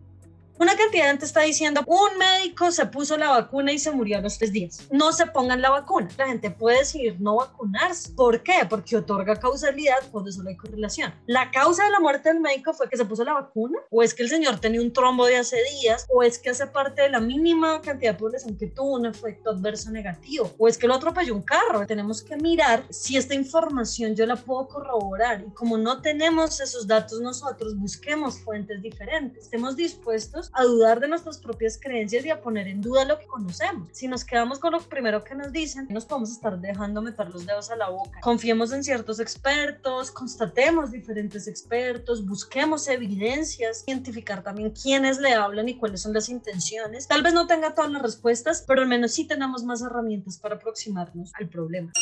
Una 0.62 0.76
cantidad 0.76 1.02
de 1.02 1.08
gente 1.08 1.24
está 1.24 1.40
diciendo, 1.40 1.82
un 1.86 2.16
médico 2.18 2.70
se 2.70 2.86
puso 2.86 3.16
la 3.16 3.30
vacuna 3.30 3.72
y 3.72 3.80
se 3.80 3.90
murió 3.90 4.18
a 4.18 4.20
los 4.20 4.38
tres 4.38 4.52
días. 4.52 4.86
No 4.92 5.12
se 5.12 5.26
pongan 5.26 5.60
la 5.60 5.70
vacuna. 5.70 6.08
La 6.16 6.28
gente 6.28 6.52
puede 6.52 6.78
decidir 6.78 7.20
no 7.20 7.34
vacunarse. 7.34 8.12
¿Por 8.12 8.44
qué? 8.44 8.64
Porque 8.70 8.96
otorga 8.96 9.34
causalidad, 9.34 9.98
por 10.12 10.28
eso 10.28 10.40
no 10.40 10.50
hay 10.50 10.56
correlación. 10.56 11.12
¿La 11.26 11.50
causa 11.50 11.82
de 11.82 11.90
la 11.90 11.98
muerte 11.98 12.28
del 12.28 12.38
médico 12.38 12.72
fue 12.74 12.88
que 12.88 12.96
se 12.96 13.04
puso 13.04 13.24
la 13.24 13.32
vacuna? 13.32 13.76
¿O 13.90 14.04
es 14.04 14.14
que 14.14 14.22
el 14.22 14.28
señor 14.28 14.60
tenía 14.60 14.80
un 14.80 14.92
trombo 14.92 15.26
de 15.26 15.38
hace 15.38 15.56
días? 15.80 16.06
¿O 16.08 16.22
es 16.22 16.38
que 16.38 16.50
hace 16.50 16.68
parte 16.68 17.02
de 17.02 17.10
la 17.10 17.18
mínima 17.18 17.80
cantidad 17.80 18.12
de 18.12 18.18
población 18.20 18.56
que 18.56 18.68
tuvo 18.68 18.92
un 18.92 19.06
efecto 19.06 19.50
adverso 19.50 19.90
negativo? 19.90 20.48
¿O 20.58 20.68
es 20.68 20.78
que 20.78 20.86
lo 20.86 20.94
atropelló 20.94 21.34
un 21.34 21.42
carro? 21.42 21.84
Tenemos 21.88 22.22
que 22.22 22.36
mirar 22.36 22.84
si 22.88 23.16
esta 23.16 23.34
información 23.34 24.14
yo 24.14 24.26
la 24.26 24.36
puedo 24.36 24.68
corroborar. 24.68 25.42
Y 25.42 25.50
como 25.54 25.76
no 25.76 26.00
tenemos 26.00 26.60
esos 26.60 26.86
datos 26.86 27.20
nosotros, 27.20 27.76
busquemos 27.76 28.38
fuentes 28.38 28.80
diferentes. 28.80 29.42
Estemos 29.42 29.74
dispuestos 29.74 30.51
a 30.52 30.64
dudar 30.64 31.00
de 31.00 31.08
nuestras 31.08 31.38
propias 31.38 31.78
creencias 31.80 32.24
y 32.24 32.30
a 32.30 32.40
poner 32.40 32.68
en 32.68 32.80
duda 32.80 33.04
lo 33.04 33.18
que 33.18 33.26
conocemos. 33.26 33.88
Si 33.92 34.08
nos 34.08 34.24
quedamos 34.24 34.58
con 34.58 34.72
lo 34.72 34.80
primero 34.80 35.24
que 35.24 35.34
nos 35.34 35.52
dicen, 35.52 35.86
nos 35.90 36.04
podemos 36.04 36.30
estar 36.30 36.58
dejando 36.60 37.02
meter 37.02 37.30
los 37.30 37.46
dedos 37.46 37.70
a 37.70 37.76
la 37.76 37.88
boca. 37.88 38.20
Confiemos 38.20 38.72
en 38.72 38.84
ciertos 38.84 39.20
expertos, 39.20 40.10
constatemos 40.10 40.90
diferentes 40.90 41.46
expertos, 41.46 42.26
busquemos 42.26 42.88
evidencias, 42.88 43.84
identificar 43.86 44.42
también 44.42 44.70
quiénes 44.70 45.18
le 45.18 45.34
hablan 45.34 45.68
y 45.68 45.76
cuáles 45.76 46.02
son 46.02 46.12
las 46.12 46.28
intenciones. 46.28 47.08
Tal 47.08 47.22
vez 47.22 47.34
no 47.34 47.46
tenga 47.46 47.74
todas 47.74 47.90
las 47.90 48.02
respuestas, 48.02 48.64
pero 48.66 48.82
al 48.82 48.88
menos 48.88 49.12
sí 49.12 49.26
tenemos 49.26 49.64
más 49.64 49.82
herramientas 49.82 50.38
para 50.38 50.56
aproximarnos 50.56 51.32
al 51.38 51.48
problema 51.48 51.92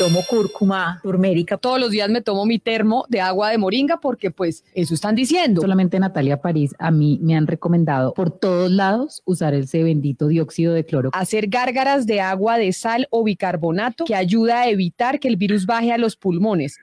tomo 0.00 0.24
cúrcuma, 0.26 0.98
turmérica. 1.02 1.58
Todos 1.58 1.78
los 1.78 1.90
días 1.90 2.08
me 2.08 2.22
tomo 2.22 2.46
mi 2.46 2.58
termo 2.58 3.04
de 3.10 3.20
agua 3.20 3.50
de 3.50 3.58
moringa 3.58 4.00
porque 4.00 4.30
pues 4.30 4.64
eso 4.72 4.94
están 4.94 5.14
diciendo. 5.14 5.60
Solamente 5.60 6.00
Natalia 6.00 6.40
París, 6.40 6.74
a 6.78 6.90
mí 6.90 7.18
me 7.20 7.36
han 7.36 7.46
recomendado 7.46 8.14
por 8.14 8.30
todos 8.30 8.70
lados 8.70 9.20
usar 9.26 9.52
ese 9.52 9.82
bendito 9.82 10.28
dióxido 10.28 10.72
de 10.72 10.86
cloro. 10.86 11.10
Hacer 11.12 11.48
gárgaras 11.48 12.06
de 12.06 12.22
agua 12.22 12.56
de 12.56 12.72
sal 12.72 13.08
o 13.10 13.22
bicarbonato 13.24 14.06
que 14.06 14.14
ayuda 14.14 14.62
a 14.62 14.70
evitar 14.70 15.20
que 15.20 15.28
el 15.28 15.36
virus 15.36 15.66
baje 15.66 15.92
a 15.92 15.98
los 15.98 16.16
pulmones. 16.16 16.78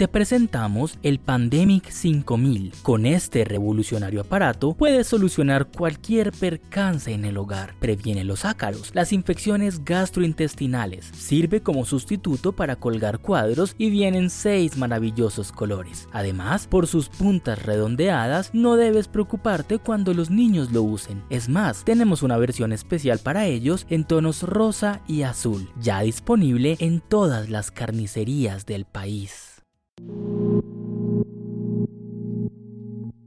Te 0.00 0.08
presentamos 0.08 0.98
el 1.02 1.18
Pandemic 1.18 1.90
5000. 1.90 2.72
Con 2.82 3.04
este 3.04 3.44
revolucionario 3.44 4.22
aparato 4.22 4.72
puedes 4.72 5.06
solucionar 5.06 5.66
cualquier 5.66 6.32
percance 6.32 7.12
en 7.12 7.26
el 7.26 7.36
hogar. 7.36 7.74
Previene 7.80 8.24
los 8.24 8.46
ácaros, 8.46 8.92
las 8.94 9.12
infecciones 9.12 9.84
gastrointestinales, 9.84 11.04
sirve 11.04 11.60
como 11.60 11.84
sustituto 11.84 12.52
para 12.52 12.76
colgar 12.76 13.18
cuadros 13.18 13.74
y 13.76 13.90
viene 13.90 14.16
en 14.16 14.30
seis 14.30 14.78
maravillosos 14.78 15.52
colores. 15.52 16.08
Además, 16.12 16.66
por 16.66 16.86
sus 16.86 17.10
puntas 17.10 17.62
redondeadas, 17.62 18.54
no 18.54 18.76
debes 18.76 19.06
preocuparte 19.06 19.80
cuando 19.80 20.14
los 20.14 20.30
niños 20.30 20.72
lo 20.72 20.82
usen. 20.82 21.22
Es 21.28 21.50
más, 21.50 21.84
tenemos 21.84 22.22
una 22.22 22.38
versión 22.38 22.72
especial 22.72 23.18
para 23.18 23.44
ellos 23.44 23.84
en 23.90 24.04
tonos 24.04 24.44
rosa 24.44 25.02
y 25.06 25.24
azul, 25.24 25.68
ya 25.78 26.00
disponible 26.00 26.78
en 26.78 27.02
todas 27.02 27.50
las 27.50 27.70
carnicerías 27.70 28.64
del 28.64 28.86
país. 28.86 29.49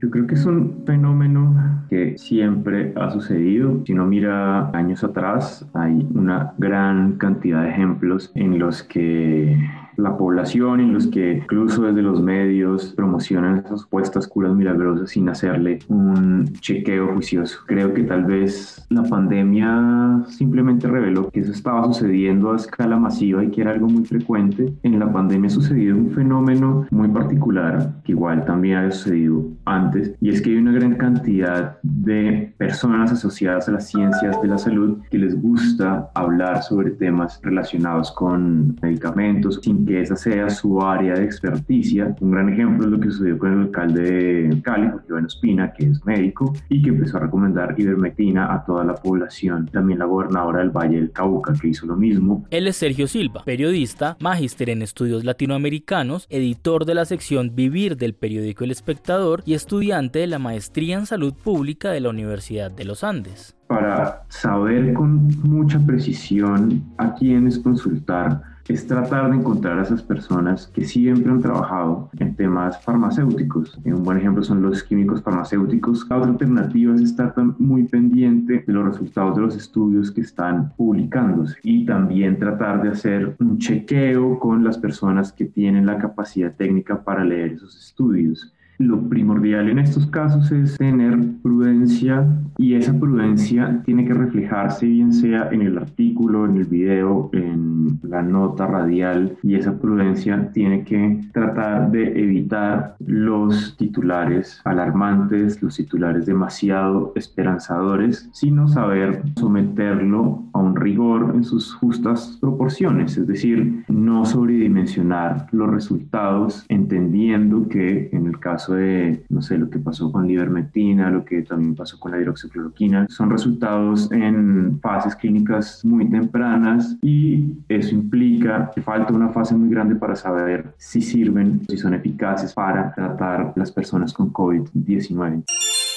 Yo 0.00 0.10
creo 0.10 0.26
que 0.26 0.34
es 0.34 0.44
un 0.44 0.82
fenómeno 0.84 1.86
que 1.88 2.18
siempre 2.18 2.92
ha 2.96 3.10
sucedido. 3.10 3.82
Si 3.86 3.92
uno 3.92 4.06
mira 4.06 4.70
años 4.76 5.02
atrás, 5.02 5.66
hay 5.72 6.06
una 6.14 6.52
gran 6.58 7.16
cantidad 7.16 7.62
de 7.62 7.70
ejemplos 7.70 8.30
en 8.34 8.58
los 8.58 8.82
que 8.82 9.58
la 9.96 10.16
población 10.16 10.80
en 10.80 10.94
los 10.94 11.06
que 11.06 11.38
incluso 11.38 11.82
desde 11.82 12.02
los 12.02 12.22
medios 12.22 12.92
promocionan 12.96 13.58
esas 13.58 13.82
supuestas 13.82 14.26
curas 14.26 14.54
milagrosas 14.54 15.10
sin 15.10 15.28
hacerle 15.28 15.78
un 15.88 16.52
chequeo 16.60 17.12
juicioso. 17.14 17.60
Creo 17.66 17.92
que 17.94 18.04
tal 18.04 18.24
vez 18.24 18.86
la 18.90 19.02
pandemia 19.02 20.22
simplemente 20.28 20.88
reveló 20.88 21.30
que 21.30 21.40
eso 21.40 21.52
estaba 21.52 21.84
sucediendo 21.86 22.52
a 22.52 22.56
escala 22.56 22.96
masiva 22.96 23.44
y 23.44 23.50
que 23.50 23.62
era 23.62 23.72
algo 23.72 23.88
muy 23.88 24.04
frecuente. 24.04 24.72
En 24.82 24.98
la 24.98 25.12
pandemia 25.12 25.48
ha 25.48 25.50
sucedido 25.50 25.96
un 25.96 26.10
fenómeno 26.10 26.86
muy 26.90 27.08
particular 27.08 27.94
que 28.04 28.12
igual 28.12 28.44
también 28.44 28.78
había 28.78 28.90
sucedido 28.90 29.44
antes 29.64 30.14
y 30.20 30.30
es 30.30 30.42
que 30.42 30.50
hay 30.50 30.56
una 30.56 30.72
gran 30.72 30.94
cantidad 30.96 31.78
de 31.82 32.54
personas 32.58 33.12
asociadas 33.12 33.68
a 33.68 33.72
las 33.72 33.88
ciencias 33.88 34.40
de 34.40 34.48
la 34.48 34.58
salud 34.58 34.98
que 35.10 35.18
les 35.18 35.40
gusta 35.40 36.10
hablar 36.14 36.62
sobre 36.62 36.90
temas 36.90 37.40
relacionados 37.42 38.12
con 38.12 38.76
medicamentos, 38.82 39.60
sin 39.62 39.83
que 39.86 40.00
esa 40.00 40.16
sea 40.16 40.50
su 40.50 40.80
área 40.80 41.14
de 41.14 41.24
experticia. 41.24 42.14
Un 42.20 42.30
gran 42.30 42.48
ejemplo 42.48 42.86
es 42.86 42.90
lo 42.92 43.00
que 43.00 43.10
sucedió 43.10 43.38
con 43.38 43.52
el 43.52 43.60
alcalde 43.60 44.02
de 44.02 44.62
Cali, 44.62 44.90
Iván 45.08 45.26
Espina, 45.26 45.72
que 45.72 45.86
es 45.86 46.04
médico 46.04 46.52
y 46.68 46.82
que 46.82 46.90
empezó 46.90 47.18
a 47.18 47.20
recomendar 47.20 47.74
ivermectina 47.78 48.52
a 48.52 48.64
toda 48.64 48.84
la 48.84 48.94
población. 48.94 49.68
También 49.72 49.98
la 49.98 50.06
gobernadora 50.06 50.60
del 50.60 50.70
Valle 50.70 50.96
del 50.96 51.12
Cauca, 51.12 51.52
que 51.60 51.68
hizo 51.68 51.86
lo 51.86 51.96
mismo. 51.96 52.44
Él 52.50 52.66
es 52.66 52.76
Sergio 52.76 53.06
Silva, 53.06 53.42
periodista, 53.44 54.16
magíster 54.20 54.70
en 54.70 54.82
estudios 54.82 55.24
latinoamericanos, 55.24 56.26
editor 56.30 56.84
de 56.84 56.94
la 56.94 57.04
sección 57.04 57.54
Vivir 57.54 57.96
del 57.96 58.14
periódico 58.14 58.64
El 58.64 58.70
Espectador 58.70 59.42
y 59.44 59.54
estudiante 59.54 60.20
de 60.20 60.26
la 60.26 60.38
maestría 60.38 60.96
en 60.96 61.06
salud 61.06 61.34
pública 61.34 61.90
de 61.90 62.00
la 62.00 62.10
Universidad 62.10 62.70
de 62.70 62.84
los 62.84 63.04
Andes. 63.04 63.56
Para 63.66 64.26
saber 64.44 64.92
con 64.92 65.30
mucha 65.42 65.78
precisión 65.78 66.82
a 66.98 67.14
quiénes 67.14 67.58
consultar, 67.58 68.42
es 68.68 68.86
tratar 68.86 69.30
de 69.30 69.38
encontrar 69.38 69.78
a 69.78 69.82
esas 69.84 70.02
personas 70.02 70.66
que 70.66 70.84
siempre 70.84 71.32
han 71.32 71.40
trabajado 71.40 72.10
en 72.18 72.34
temas 72.34 72.78
farmacéuticos. 72.82 73.78
Un 73.86 74.04
buen 74.04 74.18
ejemplo 74.18 74.44
son 74.44 74.60
los 74.60 74.82
químicos 74.82 75.22
farmacéuticos. 75.22 76.06
La 76.10 76.18
otra 76.18 76.30
alternativa 76.32 76.94
es 76.94 77.00
estar 77.00 77.34
muy 77.58 77.84
pendiente 77.84 78.62
de 78.66 78.72
los 78.74 78.84
resultados 78.84 79.34
de 79.34 79.40
los 79.40 79.56
estudios 79.56 80.10
que 80.10 80.20
están 80.20 80.74
publicándose 80.76 81.56
y 81.62 81.86
también 81.86 82.38
tratar 82.38 82.82
de 82.82 82.90
hacer 82.90 83.36
un 83.40 83.56
chequeo 83.56 84.38
con 84.38 84.62
las 84.62 84.76
personas 84.76 85.32
que 85.32 85.46
tienen 85.46 85.86
la 85.86 85.96
capacidad 85.96 86.52
técnica 86.54 87.02
para 87.02 87.24
leer 87.24 87.52
esos 87.52 87.74
estudios. 87.78 88.52
Lo 88.78 89.08
primordial 89.08 89.68
en 89.68 89.78
estos 89.78 90.06
casos 90.08 90.50
es 90.50 90.76
tener 90.78 91.16
prudencia 91.42 92.26
y 92.58 92.74
esa 92.74 92.92
prudencia 92.92 93.82
tiene 93.84 94.04
que 94.04 94.14
reflejarse 94.14 94.86
bien 94.86 95.12
sea 95.12 95.48
en 95.52 95.62
el 95.62 95.78
artículo, 95.78 96.44
en 96.44 96.56
el 96.56 96.64
video, 96.64 97.30
en 97.32 98.00
la 98.02 98.22
nota 98.22 98.66
radial 98.66 99.36
y 99.42 99.54
esa 99.54 99.78
prudencia 99.78 100.50
tiene 100.52 100.82
que 100.82 101.20
tratar 101.32 101.92
de 101.92 102.20
evitar 102.20 102.96
los 103.06 103.76
titulares 103.76 104.60
alarmantes, 104.64 105.62
los 105.62 105.76
titulares 105.76 106.26
demasiado 106.26 107.12
esperanzadores, 107.14 108.28
sino 108.32 108.66
saber 108.66 109.22
someterlo 109.36 110.42
a 110.52 110.58
un 110.58 110.74
rigor 110.74 111.32
en 111.34 111.44
sus 111.44 111.74
justas 111.74 112.38
proporciones, 112.40 113.16
es 113.16 113.26
decir, 113.26 113.84
no 113.88 114.24
sobredimensionar 114.24 115.46
los 115.52 115.70
resultados 115.70 116.64
entendiendo 116.68 117.68
que 117.68 118.08
en 118.12 118.26
el 118.26 118.40
caso 118.40 118.63
de, 118.72 119.24
no 119.28 119.42
sé, 119.42 119.58
lo 119.58 119.68
que 119.68 119.78
pasó 119.78 120.10
con 120.10 120.26
la 120.26 120.32
ivermectina, 120.32 121.10
lo 121.10 121.24
que 121.24 121.42
también 121.42 121.74
pasó 121.74 122.00
con 122.00 122.12
la 122.12 122.20
hidroxicloroquina, 122.20 123.06
son 123.10 123.30
resultados 123.30 124.10
en 124.10 124.80
fases 124.80 125.14
clínicas 125.14 125.84
muy 125.84 126.08
tempranas 126.08 126.96
y 127.02 127.58
eso 127.68 127.94
implica 127.94 128.70
que 128.74 128.82
falta 128.82 129.12
una 129.12 129.28
fase 129.28 129.54
muy 129.54 129.68
grande 129.68 129.96
para 129.96 130.16
saber 130.16 130.74
si 130.78 131.00
sirven, 131.02 131.62
si 131.68 131.76
son 131.76 131.94
eficaces 131.94 132.54
para 132.54 132.92
tratar 132.94 133.52
las 133.56 133.70
personas 133.70 134.12
con 134.12 134.32
COVID-19. 134.32 135.44